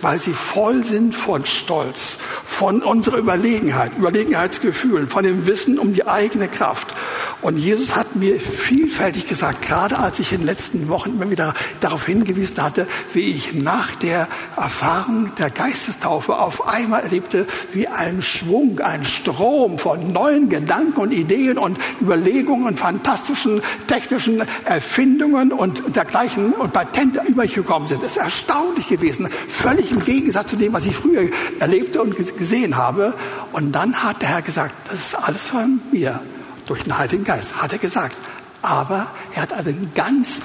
weil 0.00 0.18
sie 0.20 0.32
voll 0.32 0.84
sind 0.84 1.14
von 1.14 1.44
Stolz, 1.44 2.18
von 2.46 2.82
unserer 2.82 3.18
Überlegenheit, 3.18 3.92
Überlegenheitsgefühl, 3.98 5.08
von 5.08 5.24
dem 5.24 5.46
Wissen 5.46 5.78
um 5.78 5.92
die 5.92 6.06
eigene 6.06 6.46
Kraft. 6.46 6.95
Und 7.42 7.58
Jesus 7.58 7.94
hat 7.94 8.16
mir 8.16 8.40
vielfältig 8.40 9.28
gesagt, 9.28 9.62
gerade 9.62 9.98
als 9.98 10.18
ich 10.18 10.32
in 10.32 10.38
den 10.38 10.46
letzten 10.46 10.88
Wochen 10.88 11.10
immer 11.10 11.30
wieder 11.30 11.54
darauf 11.80 12.06
hingewiesen 12.06 12.62
hatte, 12.62 12.86
wie 13.12 13.30
ich 13.30 13.54
nach 13.54 13.94
der 13.96 14.26
Erfahrung 14.56 15.32
der 15.38 15.50
Geistestaufe 15.50 16.38
auf 16.38 16.66
einmal 16.66 17.02
erlebte, 17.02 17.46
wie 17.72 17.88
ein 17.88 18.22
Schwung, 18.22 18.80
ein 18.80 19.04
Strom 19.04 19.78
von 19.78 20.08
neuen 20.08 20.48
Gedanken 20.48 20.98
und 20.98 21.12
Ideen 21.12 21.58
und 21.58 21.78
Überlegungen 22.00 22.76
fantastischen 22.76 23.62
technischen 23.86 24.42
Erfindungen 24.64 25.52
und 25.52 25.94
dergleichen 25.94 26.52
und 26.52 26.72
Patente 26.72 27.20
über 27.28 27.42
mich 27.42 27.54
gekommen 27.54 27.86
sind. 27.86 28.02
Es 28.02 28.12
ist 28.12 28.16
erstaunlich 28.16 28.88
gewesen, 28.88 29.28
völlig 29.48 29.92
im 29.92 29.98
Gegensatz 29.98 30.50
zu 30.50 30.56
dem, 30.56 30.72
was 30.72 30.86
ich 30.86 30.96
früher 30.96 31.28
erlebte 31.60 32.02
und 32.02 32.16
gesehen 32.38 32.76
habe. 32.76 33.14
Und 33.52 33.72
dann 33.72 34.02
hat 34.02 34.22
der 34.22 34.30
Herr 34.30 34.42
gesagt, 34.42 34.74
das 34.90 34.98
ist 34.98 35.14
alles 35.14 35.48
von 35.48 35.80
mir 35.92 36.20
durch 36.66 36.82
den 36.82 36.98
Heiligen 36.98 37.24
Geist, 37.24 37.60
hat 37.60 37.72
er 37.72 37.78
gesagt. 37.78 38.16
Aber 38.62 39.06
er 39.34 39.42
hat 39.42 39.52
ein 39.52 39.92
ganz 39.94 40.40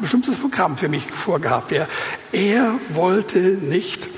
bestimmtes 0.00 0.36
Programm 0.36 0.76
für 0.76 0.88
mich 0.88 1.10
vorgehabt. 1.10 1.72
Er, 1.72 1.88
er 2.32 2.74
wollte 2.90 3.38
nicht, 3.38 4.08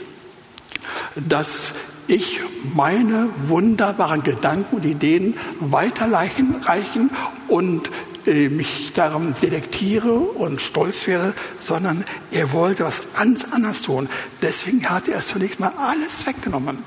dass 1.16 1.72
ich 2.06 2.40
meine 2.74 3.28
wunderbaren 3.46 4.22
Gedanken 4.22 4.76
und 4.76 4.84
Ideen 4.84 5.34
weiterreichen 5.60 6.56
reichen 6.62 7.10
und 7.48 7.90
äh, 8.26 8.48
mich 8.48 8.92
darum 8.94 9.34
detektiere 9.40 10.12
und 10.12 10.60
stolz 10.60 11.06
werde, 11.06 11.34
sondern 11.60 12.04
er 12.30 12.52
wollte 12.52 12.84
was 12.84 13.02
ganz 13.14 13.46
anderes 13.52 13.82
tun. 13.82 14.08
Deswegen 14.42 14.88
hat 14.88 15.08
er 15.08 15.20
zunächst 15.20 15.60
mal 15.60 15.72
alles 15.78 16.26
weggenommen. 16.26 16.78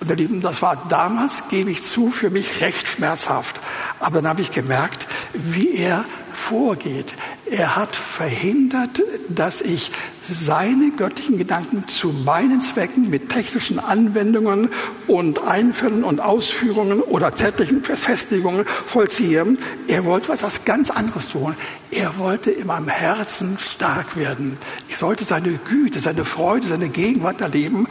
Und 0.00 0.10
ihr 0.10 0.16
Lieben, 0.16 0.42
das 0.42 0.62
war 0.62 0.86
damals, 0.88 1.44
gebe 1.48 1.70
ich 1.70 1.82
zu, 1.82 2.10
für 2.10 2.30
mich 2.30 2.60
recht 2.60 2.88
schmerzhaft. 2.88 3.60
Aber 4.00 4.16
dann 4.16 4.28
habe 4.28 4.40
ich 4.40 4.52
gemerkt, 4.52 5.06
wie 5.32 5.74
er 5.74 6.04
vorgeht. 6.36 7.14
Er 7.50 7.76
hat 7.76 7.96
verhindert, 7.96 9.02
dass 9.28 9.60
ich 9.60 9.90
seine 10.22 10.90
göttlichen 10.90 11.38
Gedanken 11.38 11.88
zu 11.88 12.08
meinen 12.08 12.60
Zwecken 12.60 13.08
mit 13.10 13.30
technischen 13.30 13.78
Anwendungen 13.78 14.70
und 15.06 15.42
Einfällen 15.42 16.04
und 16.04 16.20
Ausführungen 16.20 17.00
oder 17.00 17.34
zeitlichen 17.34 17.82
Festlegungen 17.82 18.66
vollziehe. 18.86 19.56
Er 19.88 20.04
wollte 20.04 20.28
was 20.28 20.64
ganz 20.64 20.90
anderes 20.90 21.28
tun. 21.28 21.54
Er 21.90 22.18
wollte 22.18 22.50
in 22.50 22.66
meinem 22.66 22.88
Herzen 22.88 23.58
stark 23.58 24.16
werden. 24.16 24.58
Ich 24.88 24.98
sollte 24.98 25.24
seine 25.24 25.52
Güte, 25.52 26.00
seine 26.00 26.24
Freude, 26.24 26.68
seine 26.68 26.88
Gegenwart 26.88 27.40
erleben. 27.40 27.88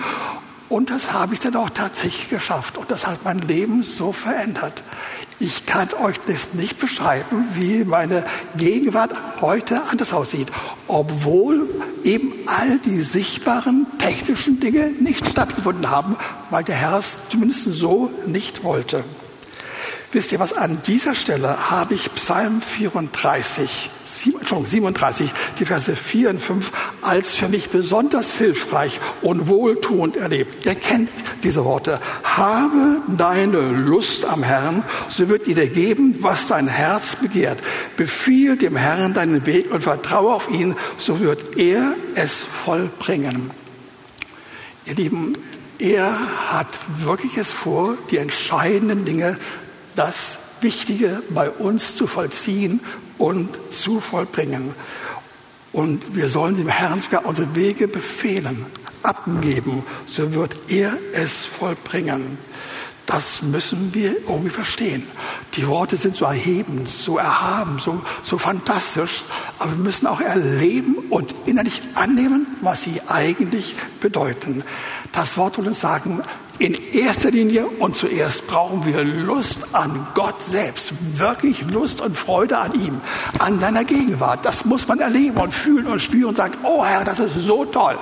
Und 0.68 0.90
das 0.90 1.12
habe 1.12 1.34
ich 1.34 1.40
dann 1.40 1.56
auch 1.56 1.70
tatsächlich 1.70 2.30
geschafft. 2.30 2.78
Und 2.78 2.90
das 2.90 3.06
hat 3.06 3.24
mein 3.24 3.40
Leben 3.40 3.84
so 3.84 4.12
verändert. 4.12 4.84
Ich 5.40 5.66
kann 5.66 5.90
euch 6.02 6.16
das 6.28 6.54
nicht 6.54 6.80
beschreiben, 6.80 7.46
wie 7.54 7.84
meine 7.84 8.26
Gegenwart 8.58 9.14
heute 9.42 9.82
anders 9.92 10.14
aussieht, 10.14 10.48
obwohl 10.88 11.70
eben 12.04 12.34
all 12.46 12.80
die 12.80 13.02
sichtbaren 13.02 13.86
technischen 14.00 14.60
Dinge 14.60 14.92
nicht 15.00 15.28
stattgefunden 15.28 15.90
haben, 15.90 16.16
weil 16.50 16.64
der 16.64 16.76
Herr 16.76 16.98
es 17.00 17.18
zumindest 17.30 17.66
so 17.66 18.12
nicht 18.26 18.64
wollte. 18.64 19.04
Wisst 20.14 20.32
ihr 20.32 20.40
was, 20.40 20.54
an 20.54 20.82
dieser 20.88 21.14
Stelle 21.14 21.70
habe 21.70 21.94
ich 21.94 22.16
Psalm 22.16 22.62
34, 22.62 23.90
37, 24.06 25.30
die 25.60 25.66
Verse 25.66 25.94
4 25.94 26.30
und 26.30 26.42
5 26.42 26.72
als 27.06 27.36
für 27.36 27.48
mich 27.48 27.70
besonders 27.70 28.34
hilfreich 28.38 29.00
und 29.22 29.48
wohltuend 29.48 30.18
erlebt. 30.18 30.66
Ihr 30.66 30.76
kennt 30.76 31.10
diese 31.44 31.64
Worte. 31.64 32.00
Habe 32.24 33.02
deine 33.18 33.60
Lust 33.60 34.26
am 34.26 34.44
Herrn, 34.44 34.84
so 35.10 35.30
wird 35.30 35.46
dir 35.46 35.68
geben, 35.68 36.18
was 36.22 36.48
dein 36.48 36.68
Herz 36.68 37.16
begehrt. 37.16 37.60
Befiehl 37.96 38.58
dem 38.58 38.76
Herrn 38.76 39.14
deinen 39.14 39.46
Weg 39.46 39.72
und 39.72 39.82
vertraue 39.82 40.34
auf 40.34 40.50
ihn, 40.50 40.76
so 40.98 41.20
wird 41.20 41.58
er 41.58 41.96
es 42.16 42.34
vollbringen. 42.34 43.52
Ihr 44.86 44.96
Lieben, 44.96 45.34
er 45.80 46.18
hat 46.52 46.68
wirklich 47.00 47.38
es 47.38 47.52
vor, 47.52 47.98
die 48.10 48.18
entscheidenden 48.18 49.06
Dinge 49.06 49.38
das 49.96 50.38
Wichtige 50.62 51.22
bei 51.30 51.50
uns 51.50 51.96
zu 51.96 52.08
vollziehen 52.08 52.80
und 53.18 53.50
zu 53.72 54.00
vollbringen. 54.00 54.74
Und 55.76 56.16
wir 56.16 56.30
sollen 56.30 56.56
dem 56.56 56.70
Herrn 56.70 57.02
sogar 57.02 57.26
unsere 57.26 57.54
Wege 57.54 57.90
befehlen, 57.90 58.66
abgeben, 59.04 59.84
so 60.08 60.34
wird 60.34 60.56
er 60.70 60.94
es 61.12 61.44
vollbringen. 61.44 62.38
Das 63.06 63.42
müssen 63.42 63.94
wir 63.94 64.16
irgendwie 64.22 64.52
verstehen. 64.52 65.04
Die 65.56 65.68
Worte 65.68 65.98
sind 65.98 66.16
so 66.16 66.24
erhebend, 66.24 66.88
so 66.88 67.18
erhaben, 67.18 67.78
so, 67.80 68.02
so 68.24 68.38
fantastisch, 68.38 69.26
aber 69.60 69.72
wir 69.72 69.84
müssen 69.84 70.08
auch 70.08 70.22
erleben 70.22 70.96
und 71.10 71.36
innerlich 71.46 71.82
annehmen, 71.94 72.48
was 72.62 72.84
sie 72.84 73.02
eigentlich 73.10 73.76
bedeuten. 74.00 74.64
Das 75.12 75.36
Wort 75.36 75.58
will 75.58 75.68
uns 75.68 75.82
sagen, 75.82 76.24
in 76.60 76.74
erster 76.94 77.32
Linie 77.32 77.66
und 77.68 77.96
zuerst 77.96 78.48
brauchen 78.48 78.86
wir 78.86 79.04
Lust 79.04 79.74
an 79.74 80.08
Gott 80.14 80.42
selbst, 80.42 80.94
wirklich 81.16 81.62
Lust 81.70 82.02
und 82.02 82.18
Freude 82.18 82.58
an 82.58 82.74
ihm, 82.74 83.02
an 83.40 83.60
seiner 83.60 83.84
Gegenwart. 83.84 84.46
Das 84.46 84.64
muss 84.64 84.88
man 84.88 85.00
erleben 85.00 85.38
und 85.38 85.54
fühlen 85.54 85.88
und 85.88 86.02
spüren 86.02 86.30
und 86.30 86.38
sagen, 86.38 86.54
oh 86.64 86.86
Herr, 86.86 87.04
das 87.04 87.20
ist 87.20 87.36
so 87.36 87.66
toll. 87.66 87.98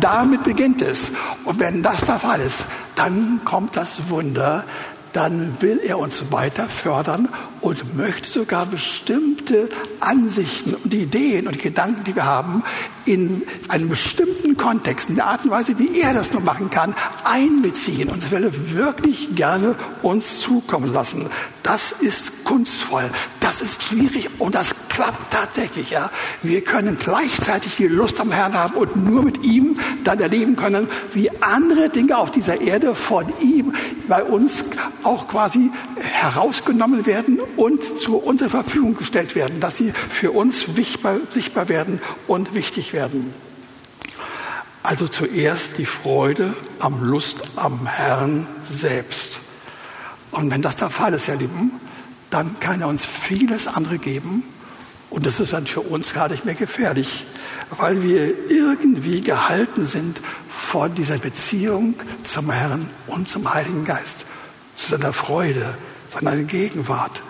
Damit 0.00 0.44
beginnt 0.44 0.80
es. 0.80 1.10
Und 1.44 1.60
wenn 1.60 1.82
das 1.82 2.04
der 2.06 2.18
Fall 2.18 2.40
ist, 2.40 2.64
dann 2.96 3.42
kommt 3.44 3.76
das 3.76 4.08
Wunder, 4.08 4.64
dann 5.12 5.56
will 5.60 5.80
er 5.84 5.98
uns 5.98 6.30
weiter 6.30 6.66
fördern 6.66 7.28
und 7.60 7.96
möchte 7.96 8.28
sogar 8.28 8.66
bestimmte 8.66 9.68
Ansichten 10.00 10.74
und 10.74 10.92
Ideen 10.92 11.46
und 11.46 11.60
Gedanken, 11.60 12.04
die 12.04 12.14
wir 12.14 12.24
haben, 12.24 12.62
in 13.04 13.42
einem 13.68 13.88
bestimmten 13.88 14.56
Kontext, 14.56 15.08
in 15.08 15.16
der 15.16 15.26
Art 15.26 15.44
und 15.44 15.50
Weise, 15.50 15.78
wie 15.78 16.00
er 16.00 16.12
das 16.12 16.32
nur 16.32 16.42
machen 16.42 16.70
kann, 16.70 16.94
einbeziehen 17.24 18.08
und 18.08 18.30
will 18.30 18.52
wirklich 18.74 19.34
gerne 19.34 19.74
uns 20.02 20.40
zukommen 20.40 20.92
lassen. 20.92 21.26
Das 21.62 21.92
ist 21.92 22.44
kunstvoll, 22.44 23.10
das 23.40 23.62
ist 23.62 23.82
schwierig 23.82 24.28
und 24.38 24.54
das 24.54 24.74
klappt 24.88 25.32
tatsächlich. 25.32 25.90
Ja. 25.90 26.10
Wir 26.42 26.62
können 26.62 26.98
gleichzeitig 26.98 27.76
die 27.76 27.86
Lust 27.86 28.20
am 28.20 28.32
Herrn 28.32 28.54
haben 28.54 28.74
und 28.74 28.96
nur 28.96 29.22
mit 29.22 29.42
ihm 29.42 29.78
dann 30.04 30.20
erleben 30.20 30.56
können, 30.56 30.88
wie 31.14 31.30
andere 31.40 31.88
Dinge 31.88 32.18
auf 32.18 32.30
dieser 32.30 32.60
Erde 32.60 32.94
von 32.94 33.32
ihm 33.40 33.74
bei 34.08 34.22
uns 34.22 34.64
auch 35.02 35.28
quasi 35.28 35.70
herausgenommen 36.22 37.06
werden 37.06 37.40
und 37.56 37.82
zu 38.00 38.16
unserer 38.16 38.50
Verfügung 38.50 38.96
gestellt 38.96 39.34
werden, 39.34 39.60
dass 39.60 39.76
sie 39.76 39.92
für 39.92 40.32
uns 40.32 40.66
sichtbar, 40.74 41.68
werden 41.68 42.00
und 42.26 42.54
wichtig 42.54 42.92
werden. 42.92 43.32
Also 44.82 45.06
zuerst 45.06 45.78
die 45.78 45.86
Freude 45.86 46.54
am 46.78 47.02
Lust 47.04 47.42
am 47.56 47.86
Herrn 47.86 48.46
selbst. 48.62 49.40
Und 50.30 50.50
wenn 50.50 50.62
das 50.62 50.76
der 50.76 50.90
Fall 50.90 51.14
ist, 51.14 51.28
ihr 51.28 51.36
Lieben, 51.36 51.72
dann 52.30 52.58
kann 52.60 52.80
er 52.80 52.88
uns 52.88 53.04
vieles 53.04 53.66
andere 53.66 53.98
geben. 53.98 54.42
Und 55.10 55.26
das 55.26 55.40
ist 55.40 55.52
dann 55.52 55.66
für 55.66 55.80
uns 55.80 56.14
gar 56.14 56.28
nicht 56.28 56.44
mehr 56.44 56.54
gefährlich, 56.54 57.26
weil 57.70 58.02
wir 58.02 58.50
irgendwie 58.50 59.20
gehalten 59.20 59.86
sind 59.86 60.20
von 60.48 60.94
dieser 60.94 61.18
Beziehung 61.18 61.94
zum 62.24 62.50
Herrn 62.50 62.90
und 63.06 63.28
zum 63.28 63.52
Heiligen 63.52 63.84
Geist, 63.84 64.26
zu 64.74 64.90
seiner 64.90 65.12
Freude, 65.12 65.74
seiner 66.08 66.36
Gegenwart. 66.36 67.22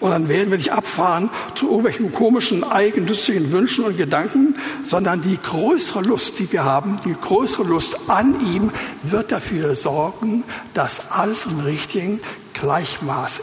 Und 0.00 0.10
dann 0.10 0.28
werden 0.30 0.50
wir 0.50 0.56
nicht 0.56 0.72
abfahren 0.72 1.28
zu 1.54 1.66
irgendwelchen 1.66 2.14
komischen, 2.14 2.64
eigennützigen 2.64 3.52
Wünschen 3.52 3.84
und 3.84 3.98
Gedanken, 3.98 4.56
sondern 4.86 5.20
die 5.20 5.36
größere 5.36 6.00
Lust, 6.02 6.38
die 6.38 6.50
wir 6.50 6.64
haben, 6.64 6.96
die 7.04 7.14
größere 7.14 7.64
Lust 7.64 8.08
an 8.08 8.40
ihm, 8.40 8.70
wird 9.02 9.30
dafür 9.30 9.74
sorgen, 9.74 10.42
dass 10.72 11.10
alles 11.10 11.44
im 11.44 11.60
richtigen 11.60 12.20
Gleichmaß, 12.54 13.40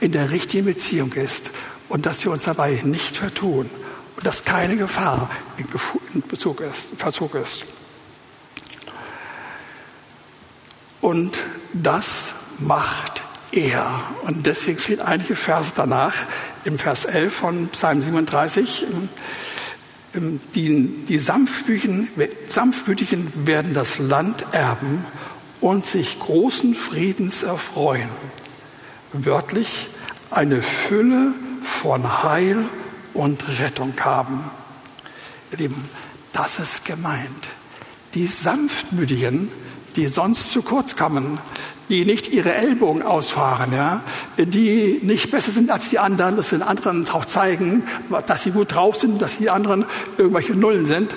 in 0.00 0.10
der 0.10 0.30
richtigen 0.30 0.66
Beziehung 0.66 1.12
ist 1.12 1.52
und 1.88 2.04
dass 2.04 2.24
wir 2.24 2.32
uns 2.32 2.44
dabei 2.44 2.80
nicht 2.82 3.16
vertun 3.16 3.70
und 4.16 4.26
dass 4.26 4.44
keine 4.44 4.76
Gefahr 4.76 5.30
in 5.56 6.22
Bezug 6.22 6.60
ist, 6.62 6.86
Verzug 6.98 7.36
ist. 7.36 7.64
Und 11.00 11.36
das 11.72 12.34
macht 12.58 13.22
er. 13.52 14.02
Und 14.22 14.46
deswegen 14.46 14.78
steht 14.78 15.02
einige 15.02 15.36
Verse 15.36 15.72
danach, 15.74 16.14
im 16.64 16.78
Vers 16.78 17.04
11 17.04 17.34
von 17.34 17.68
Psalm 17.68 18.02
37, 18.02 18.86
die, 20.54 21.04
die 21.08 21.18
Sanftmütigen, 21.18 22.08
Sanftmütigen 22.48 23.46
werden 23.46 23.72
das 23.74 23.98
Land 23.98 24.44
erben 24.52 25.04
und 25.60 25.86
sich 25.86 26.18
großen 26.18 26.74
Friedens 26.74 27.42
erfreuen. 27.42 28.10
Wörtlich 29.12 29.88
eine 30.30 30.62
Fülle 30.62 31.32
von 31.62 32.22
Heil 32.22 32.64
und 33.14 33.44
Rettung 33.60 33.94
haben. 34.00 34.44
Ihr 35.52 35.58
Lieben, 35.58 35.88
das 36.32 36.58
ist 36.58 36.84
gemeint. 36.84 37.48
Die 38.14 38.26
Sanftmütigen, 38.26 39.50
die 39.96 40.06
sonst 40.06 40.50
zu 40.50 40.62
kurz 40.62 40.96
kommen, 40.96 41.38
die 41.88 42.04
nicht 42.04 42.32
ihre 42.32 42.54
Ellbogen 42.54 43.02
ausfahren, 43.02 43.72
ja, 43.72 44.02
die 44.38 45.00
nicht 45.02 45.30
besser 45.30 45.52
sind 45.52 45.70
als 45.70 45.90
die 45.90 45.98
anderen, 45.98 46.36
das 46.36 46.50
den 46.50 46.62
anderen 46.62 47.08
auch 47.10 47.24
zeigen, 47.24 47.82
dass 48.26 48.44
sie 48.44 48.50
gut 48.50 48.74
drauf 48.74 48.96
sind, 48.96 49.20
dass 49.20 49.38
die 49.38 49.50
anderen 49.50 49.84
irgendwelche 50.16 50.54
Nullen 50.54 50.86
sind. 50.86 51.14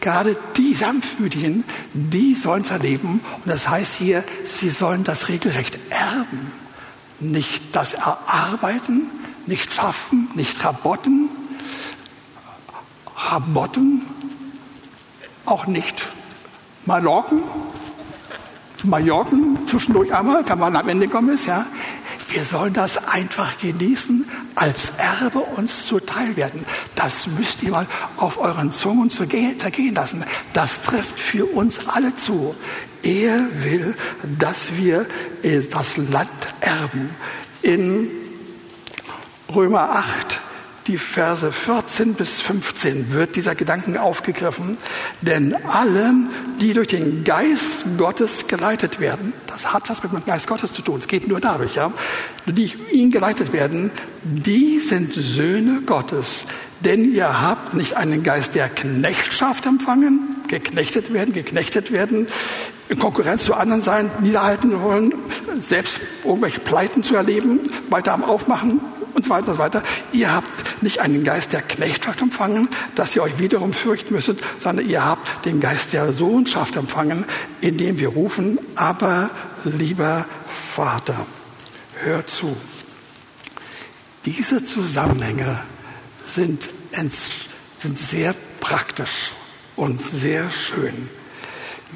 Gerade 0.00 0.36
die 0.56 0.74
Sanftmütigen, 0.74 1.64
die 1.92 2.34
sollen 2.34 2.62
es 2.62 2.70
erleben. 2.70 3.20
Und 3.36 3.46
das 3.46 3.68
heißt 3.68 3.96
hier, 3.96 4.24
sie 4.44 4.70
sollen 4.70 5.04
das 5.04 5.28
regelrecht 5.28 5.78
erben. 5.90 6.52
Nicht 7.20 7.62
das 7.72 7.94
Erarbeiten, 7.94 9.10
nicht 9.46 9.72
schaffen, 9.72 10.28
nicht 10.34 10.64
rabotten, 10.64 11.28
rabotten, 13.16 14.02
auch 15.44 15.66
nicht 15.66 16.08
malocken, 16.86 17.42
Mallorken 18.84 19.58
zwischendurch 19.66 20.14
einmal, 20.14 20.48
wenn 20.48 20.58
man 20.58 20.76
am 20.76 20.88
Ende 20.88 21.08
kommen 21.08 21.34
ist, 21.34 21.46
ja. 21.46 21.66
Wir 22.28 22.44
sollen 22.44 22.72
das 22.72 23.08
einfach 23.08 23.58
genießen, 23.58 24.24
als 24.54 24.92
Erbe 24.98 25.40
uns 25.40 25.86
zuteil 25.86 26.36
werden. 26.36 26.64
Das 26.94 27.26
müsst 27.26 27.62
ihr 27.64 27.72
mal 27.72 27.86
auf 28.16 28.38
euren 28.38 28.70
Zungen 28.70 29.10
zergehen 29.10 29.94
lassen. 29.94 30.24
Das 30.52 30.80
trifft 30.80 31.18
für 31.18 31.46
uns 31.46 31.88
alle 31.88 32.14
zu. 32.14 32.54
Er 33.02 33.40
will, 33.64 33.96
dass 34.38 34.76
wir 34.76 35.06
äh, 35.42 35.60
das 35.62 35.96
Land 35.96 36.30
erben. 36.60 37.10
In 37.62 38.08
Römer 39.52 39.90
8 39.90 40.40
die 40.90 40.98
Verse 40.98 41.52
14 41.52 42.14
bis 42.14 42.40
15 42.40 43.12
wird 43.12 43.36
dieser 43.36 43.54
Gedanken 43.54 43.96
aufgegriffen. 43.96 44.76
Denn 45.20 45.54
alle, 45.68 46.12
die 46.60 46.74
durch 46.74 46.88
den 46.88 47.22
Geist 47.22 47.84
Gottes 47.96 48.48
geleitet 48.48 48.98
werden, 48.98 49.32
das 49.46 49.72
hat 49.72 49.88
was 49.88 50.02
mit 50.02 50.12
dem 50.12 50.24
Geist 50.26 50.48
Gottes 50.48 50.72
zu 50.72 50.82
tun, 50.82 50.98
es 50.98 51.06
geht 51.06 51.28
nur 51.28 51.40
dadurch, 51.40 51.76
ja, 51.76 51.92
die 52.46 52.72
ihn 52.90 53.12
geleitet 53.12 53.52
werden, 53.52 53.92
die 54.24 54.80
sind 54.80 55.12
Söhne 55.14 55.82
Gottes. 55.82 56.44
Denn 56.80 57.14
ihr 57.14 57.40
habt 57.40 57.74
nicht 57.74 57.96
einen 57.96 58.24
Geist 58.24 58.56
der 58.56 58.68
Knechtschaft 58.68 59.66
empfangen, 59.66 60.42
geknechtet 60.48 61.12
werden, 61.12 61.32
geknechtet 61.32 61.92
werden, 61.92 62.26
in 62.88 62.98
Konkurrenz 62.98 63.44
zu 63.44 63.54
anderen 63.54 63.82
sein, 63.82 64.10
niederhalten 64.20 64.80
wollen, 64.82 65.14
selbst 65.60 66.00
irgendwelche 66.24 66.58
Pleiten 66.58 67.04
zu 67.04 67.14
erleben, 67.14 67.60
weiter 67.90 68.12
am 68.12 68.24
Aufmachen, 68.24 68.80
und 69.20 69.24
so 69.24 69.30
weiter 69.30 69.48
und 69.48 69.54
so 69.54 69.58
weiter. 69.58 69.82
Ihr 70.12 70.32
habt 70.32 70.82
nicht 70.82 71.00
einen 71.00 71.24
Geist 71.24 71.52
der 71.52 71.62
Knechtschaft 71.62 72.22
empfangen, 72.22 72.68
dass 72.94 73.14
ihr 73.14 73.22
euch 73.22 73.38
wiederum 73.38 73.72
fürchten 73.72 74.14
müsstet, 74.14 74.40
sondern 74.60 74.88
ihr 74.88 75.04
habt 75.04 75.44
den 75.44 75.60
Geist 75.60 75.92
der 75.92 76.12
Sohnschaft 76.12 76.76
empfangen, 76.76 77.24
indem 77.60 77.98
wir 77.98 78.08
rufen, 78.08 78.58
aber 78.76 79.30
lieber 79.64 80.24
Vater, 80.74 81.26
hör 82.02 82.26
zu. 82.26 82.56
Diese 84.24 84.64
Zusammenhänge 84.64 85.60
sind, 86.26 86.70
sind 87.78 87.98
sehr 87.98 88.34
praktisch 88.60 89.32
und 89.76 90.00
sehr 90.00 90.50
schön. 90.50 91.08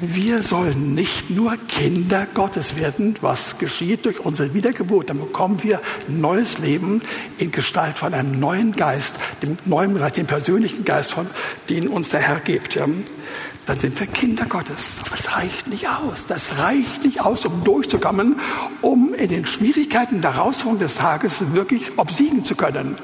Wir 0.01 0.43
sollen 0.43 0.93
nicht 0.93 1.29
nur 1.29 1.55
Kinder 1.69 2.27
Gottes 2.33 2.77
werden, 2.77 3.15
was 3.21 3.57
geschieht 3.57 4.05
durch 4.05 4.19
unsere 4.19 4.53
Wiedergeburt. 4.53 5.09
Dann 5.09 5.19
bekommen 5.19 5.63
wir 5.63 5.79
neues 6.09 6.57
Leben 6.57 7.01
in 7.37 7.51
Gestalt 7.51 7.97
von 7.97 8.13
einem 8.13 8.37
neuen 8.37 8.73
Geist, 8.73 9.15
dem 9.41 9.55
neuen, 9.63 9.97
dem 10.11 10.27
persönlichen 10.27 10.83
Geist, 10.83 11.11
von, 11.11 11.27
den 11.69 11.87
uns 11.87 12.09
der 12.09 12.19
Herr 12.19 12.41
gibt. 12.41 12.75
Dann 12.75 13.79
sind 13.79 13.97
wir 13.97 14.07
Kinder 14.07 14.45
Gottes. 14.45 14.97
Das 15.09 15.37
reicht 15.37 15.67
nicht 15.67 15.87
aus. 15.87 16.25
Das 16.25 16.57
reicht 16.57 17.05
nicht 17.05 17.21
aus, 17.21 17.45
um 17.45 17.63
durchzukommen, 17.63 18.41
um 18.81 19.13
in 19.13 19.29
den 19.29 19.45
Schwierigkeiten 19.45 20.21
der 20.21 20.35
Herausforderungen 20.35 20.81
des 20.81 20.95
Tages 20.95 21.53
wirklich 21.53 21.97
obsiegen 21.97 22.43
zu 22.43 22.55
können 22.55 22.97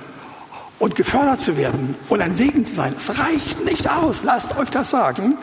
und 0.82 0.96
gefördert 0.96 1.40
zu 1.40 1.58
werden 1.58 1.94
und 2.10 2.22
ein 2.22 2.34
Segen 2.34 2.66
zu 2.66 2.74
sein. 2.74 2.96
Es 2.98 3.20
reicht 3.20 3.64
nicht 3.64 3.88
aus, 3.88 4.24
lasst 4.24 4.58
euch 4.58 4.70
das 4.72 4.90
sagen. 4.90 5.38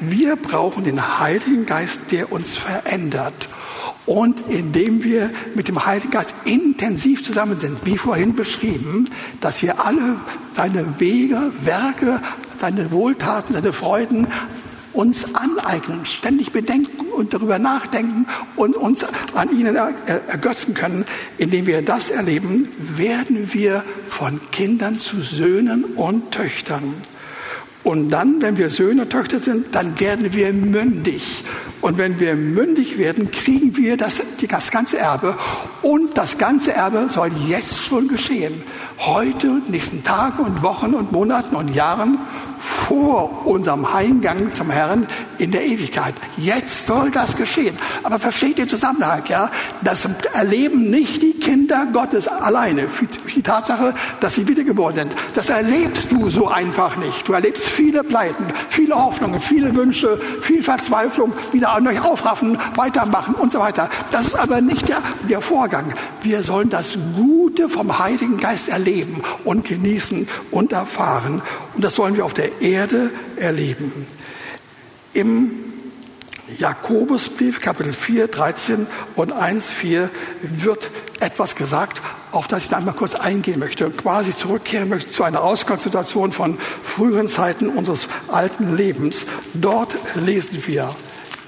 Wir 0.00 0.36
brauchen 0.36 0.84
den 0.84 1.18
Heiligen 1.18 1.64
Geist, 1.64 1.98
der 2.10 2.30
uns 2.30 2.58
verändert. 2.58 3.48
Und 4.04 4.50
indem 4.50 5.02
wir 5.02 5.30
mit 5.54 5.68
dem 5.68 5.86
Heiligen 5.86 6.10
Geist 6.10 6.34
intensiv 6.44 7.24
zusammen 7.24 7.58
sind, 7.58 7.78
wie 7.86 7.96
vorhin 7.96 8.36
beschrieben, 8.36 9.08
dass 9.40 9.62
wir 9.62 9.82
alle 9.82 10.16
seine 10.54 11.00
Wege, 11.00 11.52
Werke, 11.62 12.20
seine 12.58 12.90
Wohltaten, 12.90 13.54
seine 13.54 13.72
Freuden 13.72 14.26
uns 14.92 15.34
aneignen, 15.34 16.04
ständig 16.04 16.52
bedenken 16.52 17.01
und 17.12 17.34
darüber 17.34 17.58
nachdenken 17.58 18.26
und 18.56 18.76
uns 18.76 19.04
an 19.34 19.56
ihnen 19.56 19.76
ergötzen 19.76 20.74
können. 20.74 21.04
Indem 21.38 21.66
wir 21.66 21.82
das 21.82 22.10
erleben, 22.10 22.68
werden 22.78 23.50
wir 23.52 23.84
von 24.08 24.40
Kindern 24.50 24.98
zu 24.98 25.20
Söhnen 25.20 25.84
und 25.84 26.32
Töchtern. 26.32 26.94
Und 27.84 28.10
dann, 28.10 28.40
wenn 28.40 28.58
wir 28.58 28.70
Söhne 28.70 29.02
und 29.02 29.10
Töchter 29.10 29.40
sind, 29.40 29.74
dann 29.74 29.98
werden 29.98 30.32
wir 30.32 30.52
mündig. 30.52 31.42
Und 31.80 31.98
wenn 31.98 32.20
wir 32.20 32.36
mündig 32.36 32.96
werden, 32.96 33.32
kriegen 33.32 33.76
wir 33.76 33.96
das, 33.96 34.22
das 34.48 34.70
ganze 34.70 34.98
Erbe. 34.98 35.36
Und 35.82 36.16
das 36.16 36.38
ganze 36.38 36.72
Erbe 36.72 37.08
soll 37.10 37.32
jetzt 37.48 37.78
schon 37.78 38.06
geschehen. 38.06 38.62
Heute, 38.98 39.60
nächsten 39.66 40.04
Tagen 40.04 40.44
und 40.44 40.62
Wochen 40.62 40.94
und 40.94 41.10
Monaten 41.10 41.56
und 41.56 41.74
Jahren 41.74 42.18
vor 42.88 43.46
unserem 43.46 43.92
Heimgang 43.92 44.54
zum 44.54 44.70
Herrn 44.70 45.06
in 45.38 45.50
der 45.50 45.64
Ewigkeit. 45.64 46.14
Jetzt 46.36 46.86
soll 46.86 47.10
das 47.10 47.36
geschehen. 47.36 47.76
Aber 48.02 48.18
versteht 48.18 48.58
den 48.58 48.68
Zusammenhang, 48.68 49.22
ja? 49.28 49.50
Das 49.82 50.08
erleben 50.32 50.90
nicht 50.90 51.22
die 51.22 51.34
Kinder 51.34 51.86
Gottes 51.92 52.28
alleine. 52.28 52.88
Die 53.34 53.42
Tatsache, 53.42 53.94
dass 54.20 54.34
sie 54.34 54.48
wiedergeboren 54.48 54.94
sind, 54.94 55.14
das 55.34 55.48
erlebst 55.48 56.10
du 56.10 56.28
so 56.28 56.48
einfach 56.48 56.96
nicht. 56.96 57.28
Du 57.28 57.32
erlebst 57.32 57.68
viele 57.68 58.04
Pleiten, 58.04 58.44
viele 58.68 58.94
Hoffnungen, 58.94 59.40
viele 59.40 59.74
Wünsche, 59.74 60.20
viel 60.40 60.62
Verzweiflung, 60.62 61.32
wieder 61.52 61.70
an 61.70 61.86
euch 61.86 62.02
aufraffen, 62.02 62.58
weitermachen 62.74 63.34
und 63.34 63.52
so 63.52 63.60
weiter. 63.60 63.88
Das 64.10 64.28
ist 64.28 64.34
aber 64.34 64.60
nicht 64.60 64.88
der, 64.88 65.02
der 65.28 65.40
Vorgang. 65.40 65.92
Wir 66.22 66.42
sollen 66.42 66.70
das 66.70 66.98
Gute 67.16 67.68
vom 67.68 67.98
Heiligen 67.98 68.38
Geist 68.38 68.68
erleben 68.68 69.22
und 69.44 69.64
genießen 69.64 70.28
und 70.50 70.72
erfahren. 70.72 71.42
Und 71.74 71.84
das 71.84 71.94
sollen 71.94 72.16
wir 72.16 72.24
auf 72.24 72.34
der 72.34 72.60
Erde 72.60 72.71
erleben. 73.36 74.06
Im 75.12 75.52
Jakobusbrief, 76.58 77.60
Kapitel 77.60 77.92
4, 77.92 78.28
13 78.28 78.86
und 79.16 79.32
1, 79.32 79.70
4 79.70 80.10
wird 80.42 80.90
etwas 81.20 81.54
gesagt, 81.54 82.02
auf 82.32 82.48
das 82.48 82.66
ich 82.66 82.74
einmal 82.74 82.94
kurz 82.94 83.14
eingehen 83.14 83.58
möchte 83.58 83.86
und 83.86 83.96
quasi 83.96 84.34
zurückkehren 84.34 84.88
möchte 84.88 85.10
zu 85.10 85.22
einer 85.22 85.42
Ausgangssituation 85.42 86.32
von 86.32 86.58
früheren 86.82 87.28
Zeiten 87.28 87.68
unseres 87.68 88.08
alten 88.28 88.76
Lebens. 88.76 89.26
Dort 89.54 89.96
lesen 90.14 90.62
wir 90.66 90.94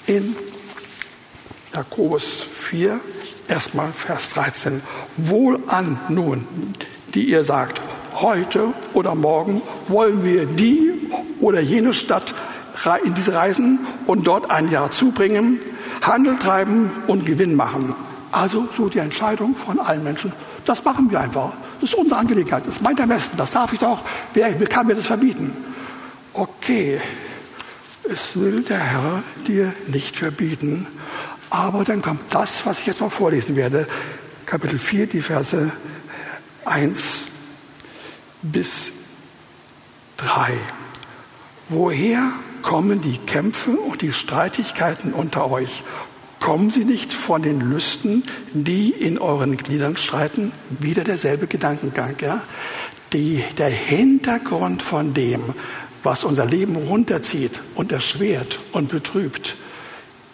in 0.06 0.36
Jakobus 1.72 2.46
4, 2.60 3.00
Erstmal 3.48 3.92
Vers 3.92 4.30
13. 4.30 4.80
Wohl 5.16 5.60
an 5.66 5.98
nun, 6.08 6.46
die 7.14 7.24
ihr 7.24 7.44
sagt, 7.44 7.80
heute 8.14 8.72
oder 8.94 9.14
morgen 9.14 9.60
wollen 9.88 10.24
wir 10.24 10.46
die 10.46 10.92
oder 11.44 11.60
jene 11.60 11.92
Stadt 11.92 12.34
in 13.04 13.14
diese 13.14 13.34
reisen 13.34 13.80
und 14.06 14.26
dort 14.26 14.50
ein 14.50 14.70
Jahr 14.70 14.90
zubringen, 14.90 15.60
Handel 16.00 16.38
treiben 16.38 16.90
und 17.06 17.26
Gewinn 17.26 17.54
machen. 17.54 17.94
Also 18.32 18.66
so 18.76 18.88
die 18.88 18.98
Entscheidung 18.98 19.54
von 19.54 19.78
allen 19.78 20.02
Menschen. 20.02 20.32
Das 20.64 20.84
machen 20.84 21.10
wir 21.10 21.20
einfach. 21.20 21.52
Das 21.80 21.90
ist 21.90 21.94
unsere 21.96 22.18
Angelegenheit. 22.18 22.66
Das 22.66 22.76
ist 22.76 22.82
mein 22.82 22.96
Ermessen. 22.96 23.36
Das 23.36 23.50
darf 23.52 23.72
ich 23.72 23.78
doch. 23.78 24.02
Wer 24.32 24.52
kann 24.66 24.86
mir 24.86 24.94
das 24.94 25.06
verbieten? 25.06 25.52
Okay, 26.32 27.00
es 28.10 28.34
will 28.34 28.62
der 28.62 28.80
Herr 28.80 29.22
dir 29.46 29.72
nicht 29.86 30.16
verbieten. 30.16 30.86
Aber 31.50 31.84
dann 31.84 32.02
kommt 32.02 32.22
das, 32.30 32.64
was 32.66 32.80
ich 32.80 32.86
jetzt 32.86 33.00
mal 33.00 33.10
vorlesen 33.10 33.54
werde. 33.54 33.86
Kapitel 34.46 34.78
4, 34.78 35.06
die 35.06 35.22
Verse 35.22 35.70
1 36.64 37.26
bis 38.42 38.90
3. 40.16 40.54
Woher 41.70 42.30
kommen 42.60 43.00
die 43.00 43.16
Kämpfe 43.16 43.70
und 43.70 44.02
die 44.02 44.12
Streitigkeiten 44.12 45.14
unter 45.14 45.50
euch? 45.50 45.82
Kommen 46.38 46.70
sie 46.70 46.84
nicht 46.84 47.10
von 47.10 47.40
den 47.40 47.60
Lüsten, 47.60 48.22
die 48.52 48.90
in 48.90 49.16
euren 49.16 49.56
Gliedern 49.56 49.96
streiten? 49.96 50.52
Wieder 50.68 51.04
derselbe 51.04 51.46
Gedankengang. 51.46 52.16
Ja? 52.20 52.42
Die, 53.14 53.42
der 53.56 53.70
Hintergrund 53.70 54.82
von 54.82 55.14
dem, 55.14 55.40
was 56.02 56.24
unser 56.24 56.44
Leben 56.44 56.76
runterzieht 56.76 57.62
und 57.74 57.92
erschwert 57.92 58.60
und 58.72 58.90
betrübt, 58.90 59.56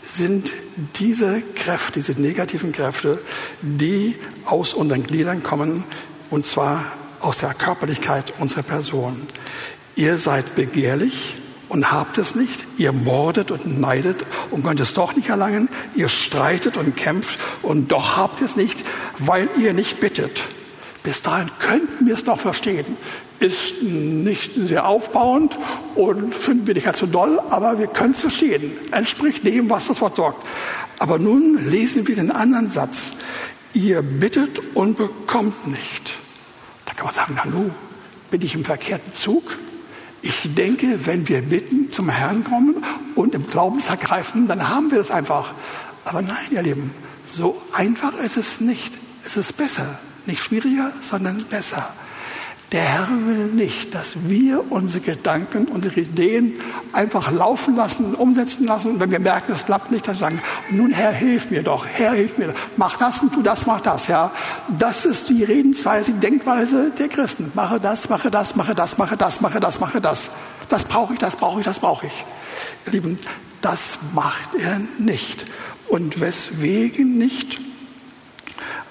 sind 0.02 0.52
diese 0.98 1.42
Kräfte, 1.54 2.00
diese 2.00 2.20
negativen 2.20 2.72
Kräfte, 2.72 3.20
die 3.62 4.16
aus 4.46 4.74
unseren 4.74 5.04
Gliedern 5.04 5.44
kommen, 5.44 5.84
und 6.30 6.44
zwar 6.44 6.86
aus 7.20 7.38
der 7.38 7.54
Körperlichkeit 7.54 8.32
unserer 8.38 8.62
Person. 8.62 9.28
Ihr 9.96 10.18
seid 10.18 10.54
begehrlich 10.54 11.34
und 11.68 11.92
habt 11.92 12.18
es 12.18 12.34
nicht. 12.34 12.64
Ihr 12.78 12.92
mordet 12.92 13.50
und 13.50 13.80
neidet 13.80 14.24
und 14.50 14.64
könnt 14.64 14.80
es 14.80 14.94
doch 14.94 15.16
nicht 15.16 15.28
erlangen. 15.28 15.68
Ihr 15.94 16.08
streitet 16.08 16.76
und 16.76 16.96
kämpft 16.96 17.38
und 17.62 17.92
doch 17.92 18.16
habt 18.16 18.42
es 18.42 18.56
nicht, 18.56 18.84
weil 19.18 19.48
ihr 19.58 19.72
nicht 19.72 20.00
bittet. 20.00 20.42
Bis 21.02 21.22
dahin 21.22 21.50
könnten 21.58 22.06
wir 22.06 22.14
es 22.14 22.26
noch 22.26 22.40
verstehen. 22.40 22.84
Ist 23.38 23.82
nicht 23.82 24.52
sehr 24.56 24.86
aufbauend 24.86 25.56
und 25.94 26.34
finden 26.34 26.66
wir 26.66 26.74
nicht 26.74 26.84
ganz 26.84 26.98
so 26.98 27.06
doll, 27.06 27.40
aber 27.48 27.78
wir 27.78 27.86
können 27.86 28.12
es 28.12 28.20
verstehen. 28.20 28.72
Entspricht 28.90 29.46
dem, 29.46 29.70
was 29.70 29.86
das 29.86 30.00
Wort 30.02 30.16
sagt. 30.16 30.44
Aber 30.98 31.18
nun 31.18 31.70
lesen 31.70 32.06
wir 32.06 32.16
den 32.16 32.30
anderen 32.30 32.68
Satz. 32.68 33.12
Ihr 33.72 34.02
bittet 34.02 34.60
und 34.74 34.98
bekommt 34.98 35.68
nicht. 35.68 36.12
Da 36.84 36.92
kann 36.92 37.06
man 37.06 37.14
sagen, 37.14 37.34
na 37.36 37.46
nu, 37.46 37.70
bin 38.30 38.42
ich 38.42 38.54
im 38.54 38.64
verkehrten 38.64 39.14
Zug? 39.14 39.56
Ich 40.22 40.54
denke, 40.54 41.06
wenn 41.06 41.28
wir 41.28 41.40
bitten, 41.40 41.90
zum 41.90 42.08
Herrn 42.08 42.44
kommen 42.44 42.84
und 43.14 43.34
im 43.34 43.48
Glauben 43.48 43.80
ergreifen, 43.80 44.46
dann 44.46 44.68
haben 44.68 44.90
wir 44.90 44.98
das 44.98 45.10
einfach. 45.10 45.52
Aber 46.04 46.22
nein, 46.22 46.46
ihr 46.50 46.62
Lieben, 46.62 46.92
so 47.26 47.60
einfach 47.72 48.14
ist 48.18 48.36
es 48.36 48.60
nicht. 48.60 48.98
Es 49.24 49.36
ist 49.36 49.56
besser. 49.56 49.98
Nicht 50.26 50.42
schwieriger, 50.42 50.92
sondern 51.00 51.42
besser. 51.44 51.94
Der 52.72 52.82
Herr 52.82 53.08
will 53.26 53.46
nicht, 53.46 53.96
dass 53.96 54.28
wir 54.28 54.70
unsere 54.70 55.02
Gedanken, 55.02 55.66
unsere 55.66 56.00
Ideen 56.00 56.52
einfach 56.92 57.32
laufen 57.32 57.74
lassen 57.74 58.04
und 58.04 58.14
umsetzen 58.14 58.64
lassen. 58.64 58.92
Und 58.92 59.00
wenn 59.00 59.10
wir 59.10 59.18
merken, 59.18 59.52
es 59.52 59.66
klappt 59.66 59.90
nicht, 59.90 60.06
dann 60.06 60.16
sagen, 60.16 60.40
nun 60.70 60.92
Herr, 60.92 61.10
hilf 61.10 61.50
mir 61.50 61.64
doch, 61.64 61.84
Herr, 61.84 62.12
hilf 62.12 62.38
mir 62.38 62.48
doch. 62.48 62.54
Mach 62.76 62.96
das 62.96 63.22
und 63.22 63.34
tu 63.34 63.42
das, 63.42 63.66
mach 63.66 63.80
das, 63.80 64.06
ja. 64.06 64.30
Das 64.78 65.04
ist 65.04 65.28
die 65.30 65.42
Redensweise, 65.42 66.12
die 66.12 66.20
Denkweise 66.20 66.92
der 66.96 67.08
Christen. 67.08 67.50
Mache 67.54 67.80
das, 67.80 68.08
mache 68.08 68.30
das, 68.30 68.54
mache 68.54 68.76
das, 68.76 68.98
mache 68.98 69.16
das, 69.16 69.40
mache 69.40 69.58
das, 69.58 69.80
mache 69.80 70.00
das. 70.00 70.30
Das 70.68 70.84
brauche 70.84 71.14
ich, 71.14 71.18
das 71.18 71.34
brauche 71.34 71.58
ich, 71.58 71.64
das 71.64 71.80
brauche 71.80 72.06
ich. 72.06 72.24
Ihr 72.86 72.92
Lieben, 72.92 73.18
das 73.62 73.98
macht 74.14 74.54
er 74.54 74.80
nicht. 74.98 75.44
Und 75.88 76.20
weswegen 76.20 77.18
nicht? 77.18 77.60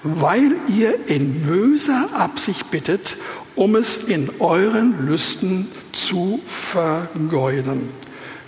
Weil 0.02 0.52
ihr 0.68 1.08
in 1.08 1.42
böser 1.42 2.08
Absicht 2.14 2.70
bittet 2.70 3.16
um 3.60 3.76
es 3.76 4.04
in 4.04 4.30
euren 4.38 5.06
Lüsten 5.06 5.68
zu 5.92 6.40
vergeuden. 6.46 7.90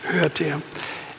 Hört 0.05 0.41
ihr, 0.41 0.63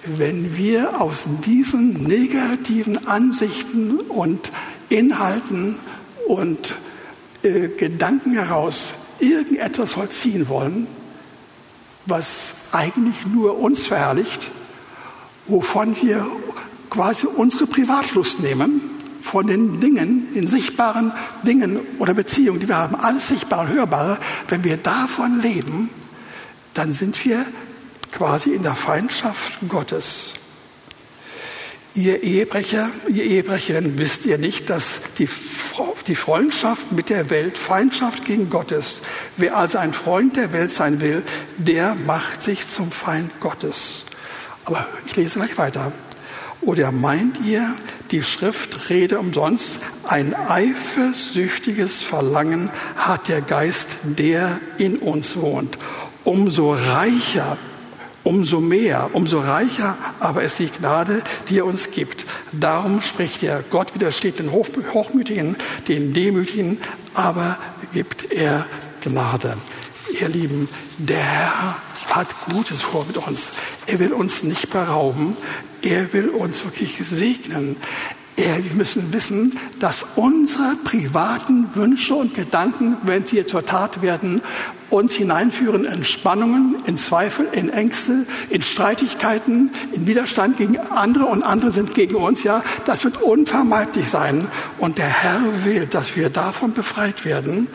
wenn 0.04 0.58
wir 0.58 1.00
aus 1.00 1.26
diesen 1.46 2.02
negativen 2.02 3.06
Ansichten 3.06 4.00
und 4.00 4.52
Inhalten 4.90 5.76
und 6.28 6.76
äh, 7.44 7.68
Gedanken 7.68 8.34
heraus 8.34 8.96
irgendetwas 9.20 9.92
vollziehen 9.92 10.50
wollen, 10.50 10.88
was 12.08 12.56
eigentlich 12.72 13.28
nur 13.32 13.60
uns 13.60 13.86
verherrlicht, 13.86 14.50
wovon 15.46 15.96
wir 16.02 16.26
quasi 16.90 17.28
unsere 17.28 17.68
Privatlust 17.68 18.40
nehmen, 18.40 18.93
von 19.24 19.48
den 19.48 19.80
Dingen, 19.80 20.34
den 20.36 20.46
sichtbaren 20.48 21.14
Dingen 21.44 21.80
oder 21.98 22.14
Beziehungen, 22.14 22.60
die 22.60 22.68
wir 22.68 22.78
haben, 22.78 22.96
alles 22.96 23.30
sichtbare, 23.30 23.70
hörbare, 23.70 24.20
wenn 24.50 24.64
wir 24.64 24.78
davon 24.78 25.42
leben, 25.42 25.90
dann 26.74 26.92
sind 26.92 27.24
wir 27.26 27.46
quasi 28.12 28.52
in 28.52 28.64
der 28.64 28.76
Feindschaft 28.76 29.58
Gottes. 29.70 30.34
Ihr 31.96 32.22
Ehebrecher, 32.22 32.90
ihr 33.08 33.24
Ehebrecherinnen, 33.24 33.98
wisst 33.98 34.26
ihr 34.26 34.38
nicht, 34.38 34.70
dass 34.70 35.00
die, 35.20 35.30
die 36.08 36.16
Freundschaft 36.16 36.92
mit 36.92 37.10
der 37.10 37.30
Welt 37.30 37.58
Feindschaft 37.58 38.26
gegen 38.26 38.50
Gott 38.50 38.72
ist. 38.72 39.02
Wer 39.38 39.56
also 39.56 39.78
ein 39.78 39.94
Freund 39.94 40.36
der 40.36 40.54
Welt 40.54 40.72
sein 40.72 41.02
will, 41.02 41.24
der 41.58 41.96
macht 41.96 42.42
sich 42.42 42.68
zum 42.68 42.92
Feind 42.92 43.40
Gottes. 43.40 44.06
Aber 44.66 44.88
ich 45.06 45.16
lese 45.16 45.40
gleich 45.40 45.58
weiter. 45.58 45.92
Oder 46.62 46.92
meint 46.92 47.46
ihr, 47.46 47.76
die 48.14 48.24
Schrift 48.24 48.90
rede 48.90 49.20
umsonst? 49.20 49.80
Ein 50.04 50.36
eifersüchtiges 50.36 52.04
Verlangen 52.04 52.70
hat 52.96 53.28
der 53.28 53.42
Geist, 53.42 53.98
der 54.04 54.60
in 54.78 54.98
uns 54.98 55.36
wohnt. 55.36 55.80
Umso 56.24 56.74
reicher, 56.74 57.58
umso 58.24 58.62
mehr, 58.62 59.10
umso 59.14 59.40
reicher 59.40 59.98
aber 60.20 60.44
ist 60.44 60.60
die 60.60 60.70
Gnade, 60.70 61.24
die 61.50 61.58
er 61.58 61.66
uns 61.66 61.90
gibt. 61.90 62.26
Darum 62.52 63.02
spricht 63.02 63.42
er, 63.42 63.64
Gott 63.70 63.96
widersteht 63.96 64.38
den 64.38 64.52
Hochmütigen, 64.52 65.58
den 65.88 66.14
Demütigen, 66.14 66.78
aber 67.16 67.58
gibt 67.94 68.32
er 68.32 68.68
Gnade. 69.02 69.58
Ihr 70.22 70.30
Lieben, 70.30 70.70
der 71.00 71.18
Herr 71.18 71.78
hat 72.12 72.28
Gutes 72.52 72.82
vor 72.82 73.06
mit 73.06 73.18
uns. 73.18 73.52
Er 73.88 74.00
will 74.00 74.14
uns 74.14 74.44
nicht 74.44 74.70
berauben. 74.70 75.36
Er 75.82 76.14
will 76.14 76.30
uns 76.30 76.64
wirklich 76.64 76.98
segnen. 77.06 77.76
Er, 78.36 78.64
wir 78.64 78.74
müssen 78.74 79.14
wissen, 79.14 79.60
dass 79.80 80.06
unsere 80.16 80.76
privaten 80.84 81.68
Wünsche 81.76 82.16
und 82.16 82.34
Gedanken, 82.34 82.98
wenn 83.04 83.26
sie 83.26 83.46
zur 83.46 83.64
Tat 83.64 84.02
werden, 84.02 84.42
uns 84.90 85.14
hineinführen 85.14 85.86
in 85.86 86.04
Spannungen, 86.04 86.78
in 86.86 86.98
Zweifel, 86.98 87.48
in 87.52 87.70
Ängste, 87.70 88.26
in 88.50 88.64
Streitigkeiten, 88.64 89.72
in 89.92 90.08
Widerstand 90.08 90.58
gegen 90.58 90.78
andere 90.78 91.26
und 91.26 91.44
andere 91.44 91.72
sind 91.74 91.94
gegen 91.94 92.16
uns. 92.16 92.44
Ja, 92.44 92.64
das 92.86 93.04
wird 93.04 93.22
unvermeidlich 93.22 94.10
sein. 94.10 94.48
Und 94.80 94.98
der 94.98 95.10
Herr 95.10 95.42
will, 95.64 95.86
dass 95.86 96.16
wir 96.16 96.30
davon 96.30 96.74
befreit 96.74 97.26
werden, 97.26 97.68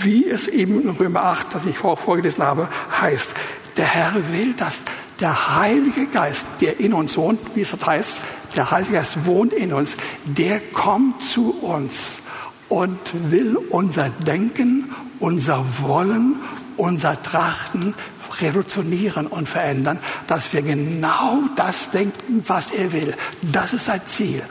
wie 0.00 0.26
es 0.26 0.46
eben 0.46 0.82
in 0.82 0.90
Römer 0.90 1.24
8, 1.24 1.54
das 1.54 1.64
ich 1.64 1.78
vorgelesen 1.78 2.44
habe, 2.44 2.68
heißt. 3.00 3.32
Der 3.78 3.86
Herr 3.86 4.14
will, 4.32 4.52
dass 4.54 4.76
der 5.20 5.56
Heilige 5.58 6.06
Geist, 6.06 6.46
der 6.60 6.78
in 6.80 6.92
uns 6.92 7.16
wohnt, 7.16 7.40
wie 7.54 7.62
es 7.62 7.72
heißt, 7.72 8.20
der 8.54 8.70
Heilige 8.70 8.94
Geist 8.94 9.26
wohnt 9.26 9.52
in 9.52 9.72
uns, 9.72 9.96
der 10.24 10.60
kommt 10.60 11.22
zu 11.22 11.50
uns 11.62 12.20
und 12.68 12.98
will 13.30 13.56
unser 13.56 14.10
Denken, 14.10 14.94
unser 15.20 15.64
Wollen, 15.80 16.36
unser 16.76 17.22
Trachten 17.22 17.94
revolutionieren 18.40 19.26
und 19.26 19.48
verändern, 19.48 19.98
dass 20.26 20.52
wir 20.52 20.62
genau 20.62 21.38
das 21.56 21.90
denken, 21.90 22.42
was 22.46 22.70
er 22.70 22.92
will. 22.92 23.14
Das 23.40 23.72
ist 23.72 23.86
sein 23.86 24.04
Ziel. 24.04 24.42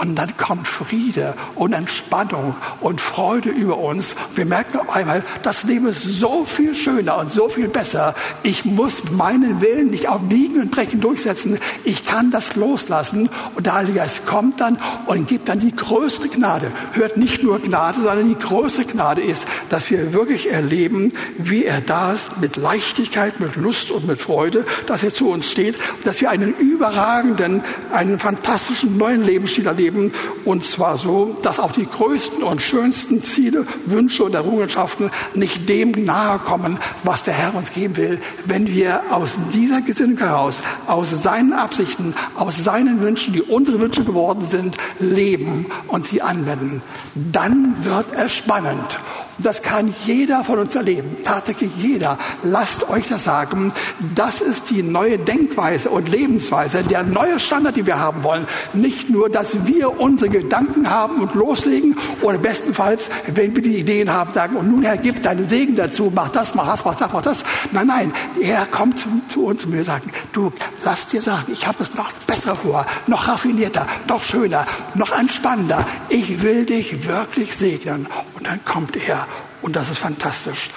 Und 0.00 0.16
dann 0.16 0.34
kommt 0.38 0.66
Friede 0.66 1.34
und 1.56 1.74
Entspannung 1.74 2.54
und 2.80 3.02
Freude 3.02 3.50
über 3.50 3.76
uns. 3.76 4.16
Wir 4.34 4.46
merken 4.46 4.78
auf 4.78 4.88
einmal, 4.88 5.22
das 5.42 5.64
Leben 5.64 5.88
ist 5.88 6.02
so 6.02 6.46
viel 6.46 6.74
schöner 6.74 7.18
und 7.18 7.30
so 7.30 7.50
viel 7.50 7.68
besser. 7.68 8.14
Ich 8.42 8.64
muss 8.64 9.10
meinen 9.10 9.60
Willen 9.60 9.90
nicht 9.90 10.08
auf 10.08 10.22
Biegen 10.22 10.58
und 10.62 10.70
Brechen 10.70 11.02
durchsetzen. 11.02 11.58
Ich 11.84 12.06
kann 12.06 12.30
das 12.30 12.56
loslassen. 12.56 13.28
Und 13.54 13.66
der 13.66 13.74
Heilige 13.74 13.98
Geist 13.98 14.24
kommt 14.24 14.62
dann 14.62 14.78
und 15.04 15.28
gibt 15.28 15.50
dann 15.50 15.58
die 15.58 15.76
größte 15.76 16.30
Gnade. 16.30 16.72
Hört 16.92 17.18
nicht 17.18 17.42
nur 17.42 17.60
Gnade, 17.60 18.00
sondern 18.00 18.26
die 18.26 18.38
größte 18.38 18.86
Gnade 18.86 19.20
ist, 19.20 19.46
dass 19.68 19.90
wir 19.90 20.14
wirklich 20.14 20.50
erleben, 20.50 21.12
wie 21.36 21.66
er 21.66 21.82
da 21.82 22.14
ist, 22.14 22.40
mit 22.40 22.56
Leichtigkeit, 22.56 23.38
mit 23.38 23.56
Lust 23.56 23.90
und 23.90 24.06
mit 24.06 24.18
Freude, 24.18 24.64
dass 24.86 25.02
er 25.02 25.12
zu 25.12 25.28
uns 25.28 25.50
steht, 25.50 25.76
dass 26.04 26.22
wir 26.22 26.30
einen 26.30 26.54
überragenden, 26.56 27.62
einen 27.92 28.18
fantastischen 28.18 28.96
neuen 28.96 29.22
Lebensstil 29.22 29.66
erleben 29.66 29.89
leben. 29.90 30.12
Und 30.44 30.64
zwar 30.64 30.96
so, 30.96 31.36
dass 31.42 31.58
auch 31.58 31.72
die 31.72 31.86
größten 31.86 32.42
und 32.42 32.62
schönsten 32.62 33.22
Ziele, 33.22 33.66
Wünsche 33.86 34.24
und 34.24 34.34
Errungenschaften 34.34 35.10
nicht 35.34 35.68
dem 35.68 35.92
nahe 36.04 36.38
kommen, 36.38 36.78
was 37.04 37.24
der 37.24 37.34
Herr 37.34 37.54
uns 37.54 37.72
geben 37.72 37.96
will, 37.96 38.20
wenn 38.44 38.68
wir 38.68 39.02
aus 39.10 39.38
dieser 39.52 39.80
Gesinnung 39.80 40.18
heraus, 40.18 40.62
aus 40.86 41.22
seinen 41.22 41.52
Absichten, 41.52 42.14
aus 42.36 42.62
seinen 42.62 43.00
Wünschen, 43.00 43.34
die 43.34 43.42
unsere 43.42 43.80
Wünsche 43.80 44.04
geworden 44.04 44.44
sind, 44.44 44.76
leben 44.98 45.66
und 45.88 46.06
sie 46.06 46.22
anwenden. 46.22 46.82
Dann 47.14 47.76
wird 47.84 48.06
es 48.16 48.32
spannend. 48.32 48.98
Das 49.42 49.62
kann 49.62 49.94
jeder 50.04 50.44
von 50.44 50.58
uns 50.58 50.74
erleben, 50.74 51.16
tatsächlich 51.24 51.70
jeder. 51.78 52.18
Lasst 52.42 52.88
euch 52.88 53.08
das 53.08 53.24
sagen. 53.24 53.72
Das 54.14 54.40
ist 54.40 54.70
die 54.70 54.82
neue 54.82 55.18
Denkweise 55.18 55.90
und 55.90 56.08
Lebensweise, 56.08 56.82
der 56.82 57.02
neue 57.02 57.40
Standard, 57.40 57.76
den 57.76 57.86
wir 57.86 57.98
haben 57.98 58.22
wollen. 58.22 58.46
Nicht 58.72 59.08
nur, 59.08 59.30
dass 59.30 59.66
wir 59.66 60.00
unsere 60.00 60.30
Gedanken 60.30 60.90
haben 60.90 61.20
und 61.20 61.34
loslegen 61.34 61.96
oder 62.22 62.38
bestenfalls, 62.38 63.08
wenn 63.26 63.54
wir 63.54 63.62
die 63.62 63.78
Ideen 63.78 64.12
haben, 64.12 64.32
sagen, 64.34 64.56
und 64.56 64.70
nun 64.70 64.82
Herr, 64.82 64.96
gib 64.96 65.22
deinen 65.22 65.48
Segen 65.48 65.76
dazu, 65.76 66.12
mach 66.14 66.28
das, 66.28 66.54
mach 66.54 66.66
das, 66.66 66.84
mach 66.84 66.96
das, 66.96 67.12
mach 67.12 67.22
das. 67.22 67.44
Nein, 67.72 67.86
nein, 67.86 68.12
er 68.40 68.66
kommt 68.66 69.04
zu, 69.28 69.44
uns 69.44 69.64
und 69.64 69.72
wir 69.72 69.84
sagen, 69.84 70.10
du, 70.32 70.52
lass 70.84 71.06
dir 71.06 71.22
sagen, 71.22 71.52
ich 71.52 71.66
habe 71.66 71.82
es 71.82 71.94
noch 71.94 72.12
besser 72.26 72.54
vor, 72.54 72.86
noch 73.06 73.28
raffinierter, 73.28 73.86
noch 74.08 74.22
schöner, 74.22 74.66
noch 74.94 75.12
entspannender. 75.12 75.86
Ich 76.08 76.42
will 76.42 76.66
dich 76.66 77.06
wirklich 77.08 77.56
segnen. 77.56 78.06
Dann 78.50 78.64
kommt 78.64 78.96
er 78.96 79.28
und 79.62 79.76
das 79.76 79.90
ist 79.90 79.98
fantastisch. 79.98 80.70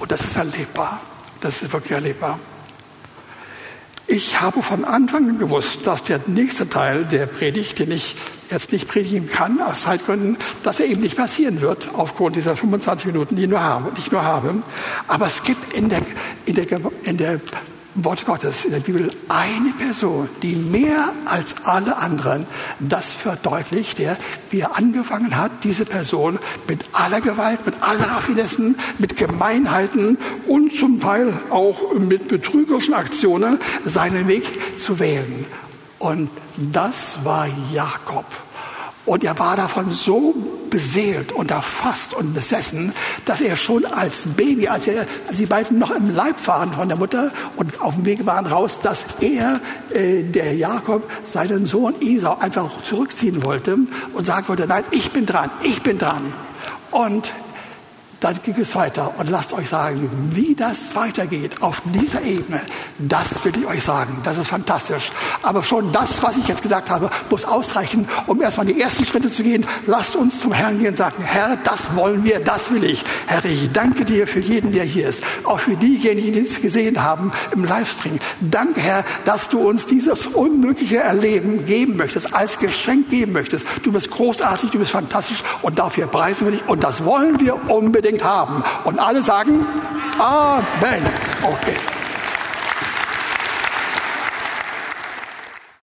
Und 0.00 0.10
das 0.10 0.22
ist 0.22 0.34
erlebbar. 0.34 1.00
Das 1.40 1.62
ist 1.62 1.72
wirklich 1.72 1.92
erlebbar. 1.92 2.40
Ich 4.08 4.40
habe 4.40 4.64
von 4.64 4.84
Anfang 4.84 5.28
an 5.28 5.38
gewusst, 5.38 5.86
dass 5.86 6.02
der 6.02 6.18
nächste 6.26 6.68
Teil 6.68 7.04
der 7.04 7.26
Predigt, 7.26 7.78
den 7.78 7.92
ich 7.92 8.16
jetzt 8.50 8.72
nicht 8.72 8.88
predigen 8.88 9.30
kann, 9.30 9.62
aus 9.62 9.82
Zeitgründen, 9.82 10.38
dass 10.64 10.80
er 10.80 10.86
eben 10.86 11.02
nicht 11.02 11.16
passieren 11.16 11.60
wird, 11.60 11.90
aufgrund 11.94 12.34
dieser 12.34 12.56
25 12.56 13.06
Minuten, 13.06 13.36
die 13.36 13.44
ich 13.44 13.48
nur 13.48 13.62
habe. 13.62 13.92
Die 13.96 14.00
ich 14.00 14.10
nur 14.10 14.24
habe. 14.24 14.64
Aber 15.06 15.26
es 15.26 15.44
gibt 15.44 15.72
in 15.72 15.88
der, 15.88 16.02
in 16.46 16.56
der, 16.56 16.66
in 17.04 17.16
der 17.16 17.40
Wort 17.94 18.24
Gottes 18.24 18.64
in 18.64 18.70
der 18.70 18.80
Bibel 18.80 19.10
eine 19.28 19.72
Person, 19.72 20.28
die 20.42 20.54
mehr 20.54 21.12
als 21.24 21.54
alle 21.64 21.96
anderen 21.96 22.46
das 22.78 23.12
verdeutlicht, 23.12 23.98
der, 23.98 24.16
wie 24.50 24.60
er 24.60 24.76
angefangen 24.76 25.36
hat, 25.36 25.50
diese 25.64 25.84
Person 25.84 26.38
mit 26.68 26.84
aller 26.92 27.20
Gewalt, 27.20 27.66
mit 27.66 27.82
aller 27.82 28.08
Raffinessen, 28.08 28.76
mit 28.98 29.16
Gemeinheiten 29.16 30.18
und 30.46 30.72
zum 30.72 31.00
Teil 31.00 31.32
auch 31.50 31.94
mit 31.94 32.28
betrügerischen 32.28 32.94
Aktionen 32.94 33.58
seinen 33.84 34.28
Weg 34.28 34.78
zu 34.78 35.00
wählen. 35.00 35.46
Und 35.98 36.30
das 36.56 37.16
war 37.24 37.48
Jakob. 37.72 38.24
Und 39.10 39.24
er 39.24 39.36
war 39.40 39.56
davon 39.56 39.90
so 39.90 40.36
beseelt 40.70 41.32
und 41.32 41.50
erfasst 41.50 42.14
und 42.14 42.32
besessen, 42.32 42.92
dass 43.24 43.40
er 43.40 43.56
schon 43.56 43.84
als 43.84 44.28
Baby, 44.36 44.68
als, 44.68 44.86
er, 44.86 45.04
als 45.26 45.36
die 45.36 45.46
beiden 45.46 45.80
noch 45.80 45.90
im 45.90 46.14
Leib 46.14 46.36
waren 46.46 46.72
von 46.72 46.86
der 46.86 46.96
Mutter 46.96 47.32
und 47.56 47.80
auf 47.80 47.96
dem 47.96 48.06
Weg 48.06 48.24
waren 48.24 48.46
raus, 48.46 48.78
dass 48.80 49.04
er, 49.20 49.58
äh, 49.92 50.22
der 50.22 50.54
Jakob, 50.54 51.10
seinen 51.24 51.66
Sohn 51.66 52.00
Esau 52.00 52.38
einfach 52.38 52.84
zurückziehen 52.84 53.42
wollte 53.42 53.78
und 54.12 54.24
sagen 54.24 54.46
wollte, 54.46 54.68
nein, 54.68 54.84
ich 54.92 55.10
bin 55.10 55.26
dran, 55.26 55.50
ich 55.64 55.82
bin 55.82 55.98
dran. 55.98 56.32
Und 56.92 57.32
dann 58.20 58.38
ging 58.42 58.54
es 58.58 58.74
weiter. 58.74 59.14
Und 59.18 59.30
lasst 59.30 59.52
euch 59.52 59.68
sagen, 59.68 60.10
wie 60.32 60.54
das 60.54 60.94
weitergeht 60.94 61.62
auf 61.62 61.82
dieser 61.86 62.22
Ebene, 62.22 62.60
das 62.98 63.44
will 63.44 63.52
ich 63.58 63.66
euch 63.66 63.82
sagen. 63.82 64.18
Das 64.24 64.36
ist 64.36 64.46
fantastisch. 64.46 65.10
Aber 65.42 65.62
schon 65.62 65.90
das, 65.92 66.22
was 66.22 66.36
ich 66.36 66.46
jetzt 66.46 66.62
gesagt 66.62 66.90
habe, 66.90 67.10
muss 67.30 67.44
ausreichen, 67.44 68.06
um 68.26 68.40
erstmal 68.42 68.66
die 68.66 68.80
ersten 68.80 69.04
Schritte 69.04 69.30
zu 69.30 69.42
gehen. 69.42 69.66
Lasst 69.86 70.16
uns 70.16 70.40
zum 70.40 70.52
Herrn 70.52 70.78
gehen 70.78 70.88
und 70.88 70.96
sagen, 70.96 71.22
Herr, 71.24 71.56
das 71.64 71.96
wollen 71.96 72.24
wir, 72.24 72.40
das 72.40 72.70
will 72.72 72.84
ich. 72.84 73.04
Herr, 73.26 73.44
ich 73.44 73.72
danke 73.72 74.04
dir 74.04 74.26
für 74.26 74.40
jeden, 74.40 74.72
der 74.72 74.84
hier 74.84 75.08
ist. 75.08 75.22
Auch 75.44 75.60
für 75.60 75.76
diejenigen, 75.76 76.34
die 76.34 76.40
es 76.40 76.60
gesehen 76.60 77.02
haben 77.02 77.32
im 77.52 77.64
Livestream. 77.64 78.18
Danke, 78.40 78.80
Herr, 78.80 79.04
dass 79.24 79.48
du 79.48 79.60
uns 79.60 79.86
dieses 79.86 80.26
unmögliche 80.26 80.98
Erleben 80.98 81.64
geben 81.64 81.96
möchtest, 81.96 82.34
als 82.34 82.58
Geschenk 82.58 83.08
geben 83.08 83.32
möchtest. 83.32 83.64
Du 83.82 83.92
bist 83.92 84.10
großartig, 84.10 84.70
du 84.70 84.78
bist 84.78 84.90
fantastisch 84.90 85.42
und 85.62 85.78
dafür 85.78 86.06
preisen 86.06 86.46
wir 86.46 86.52
dich. 86.52 86.68
Und 86.68 86.84
das 86.84 87.04
wollen 87.04 87.40
wir 87.40 87.70
unbedingt 87.70 88.09
unbedingt 88.10 88.24
haben. 88.24 88.62
Und 88.84 88.98
alle 88.98 89.22
sagen 89.22 89.66
Amen. 90.18 91.06
Okay. 91.42 91.99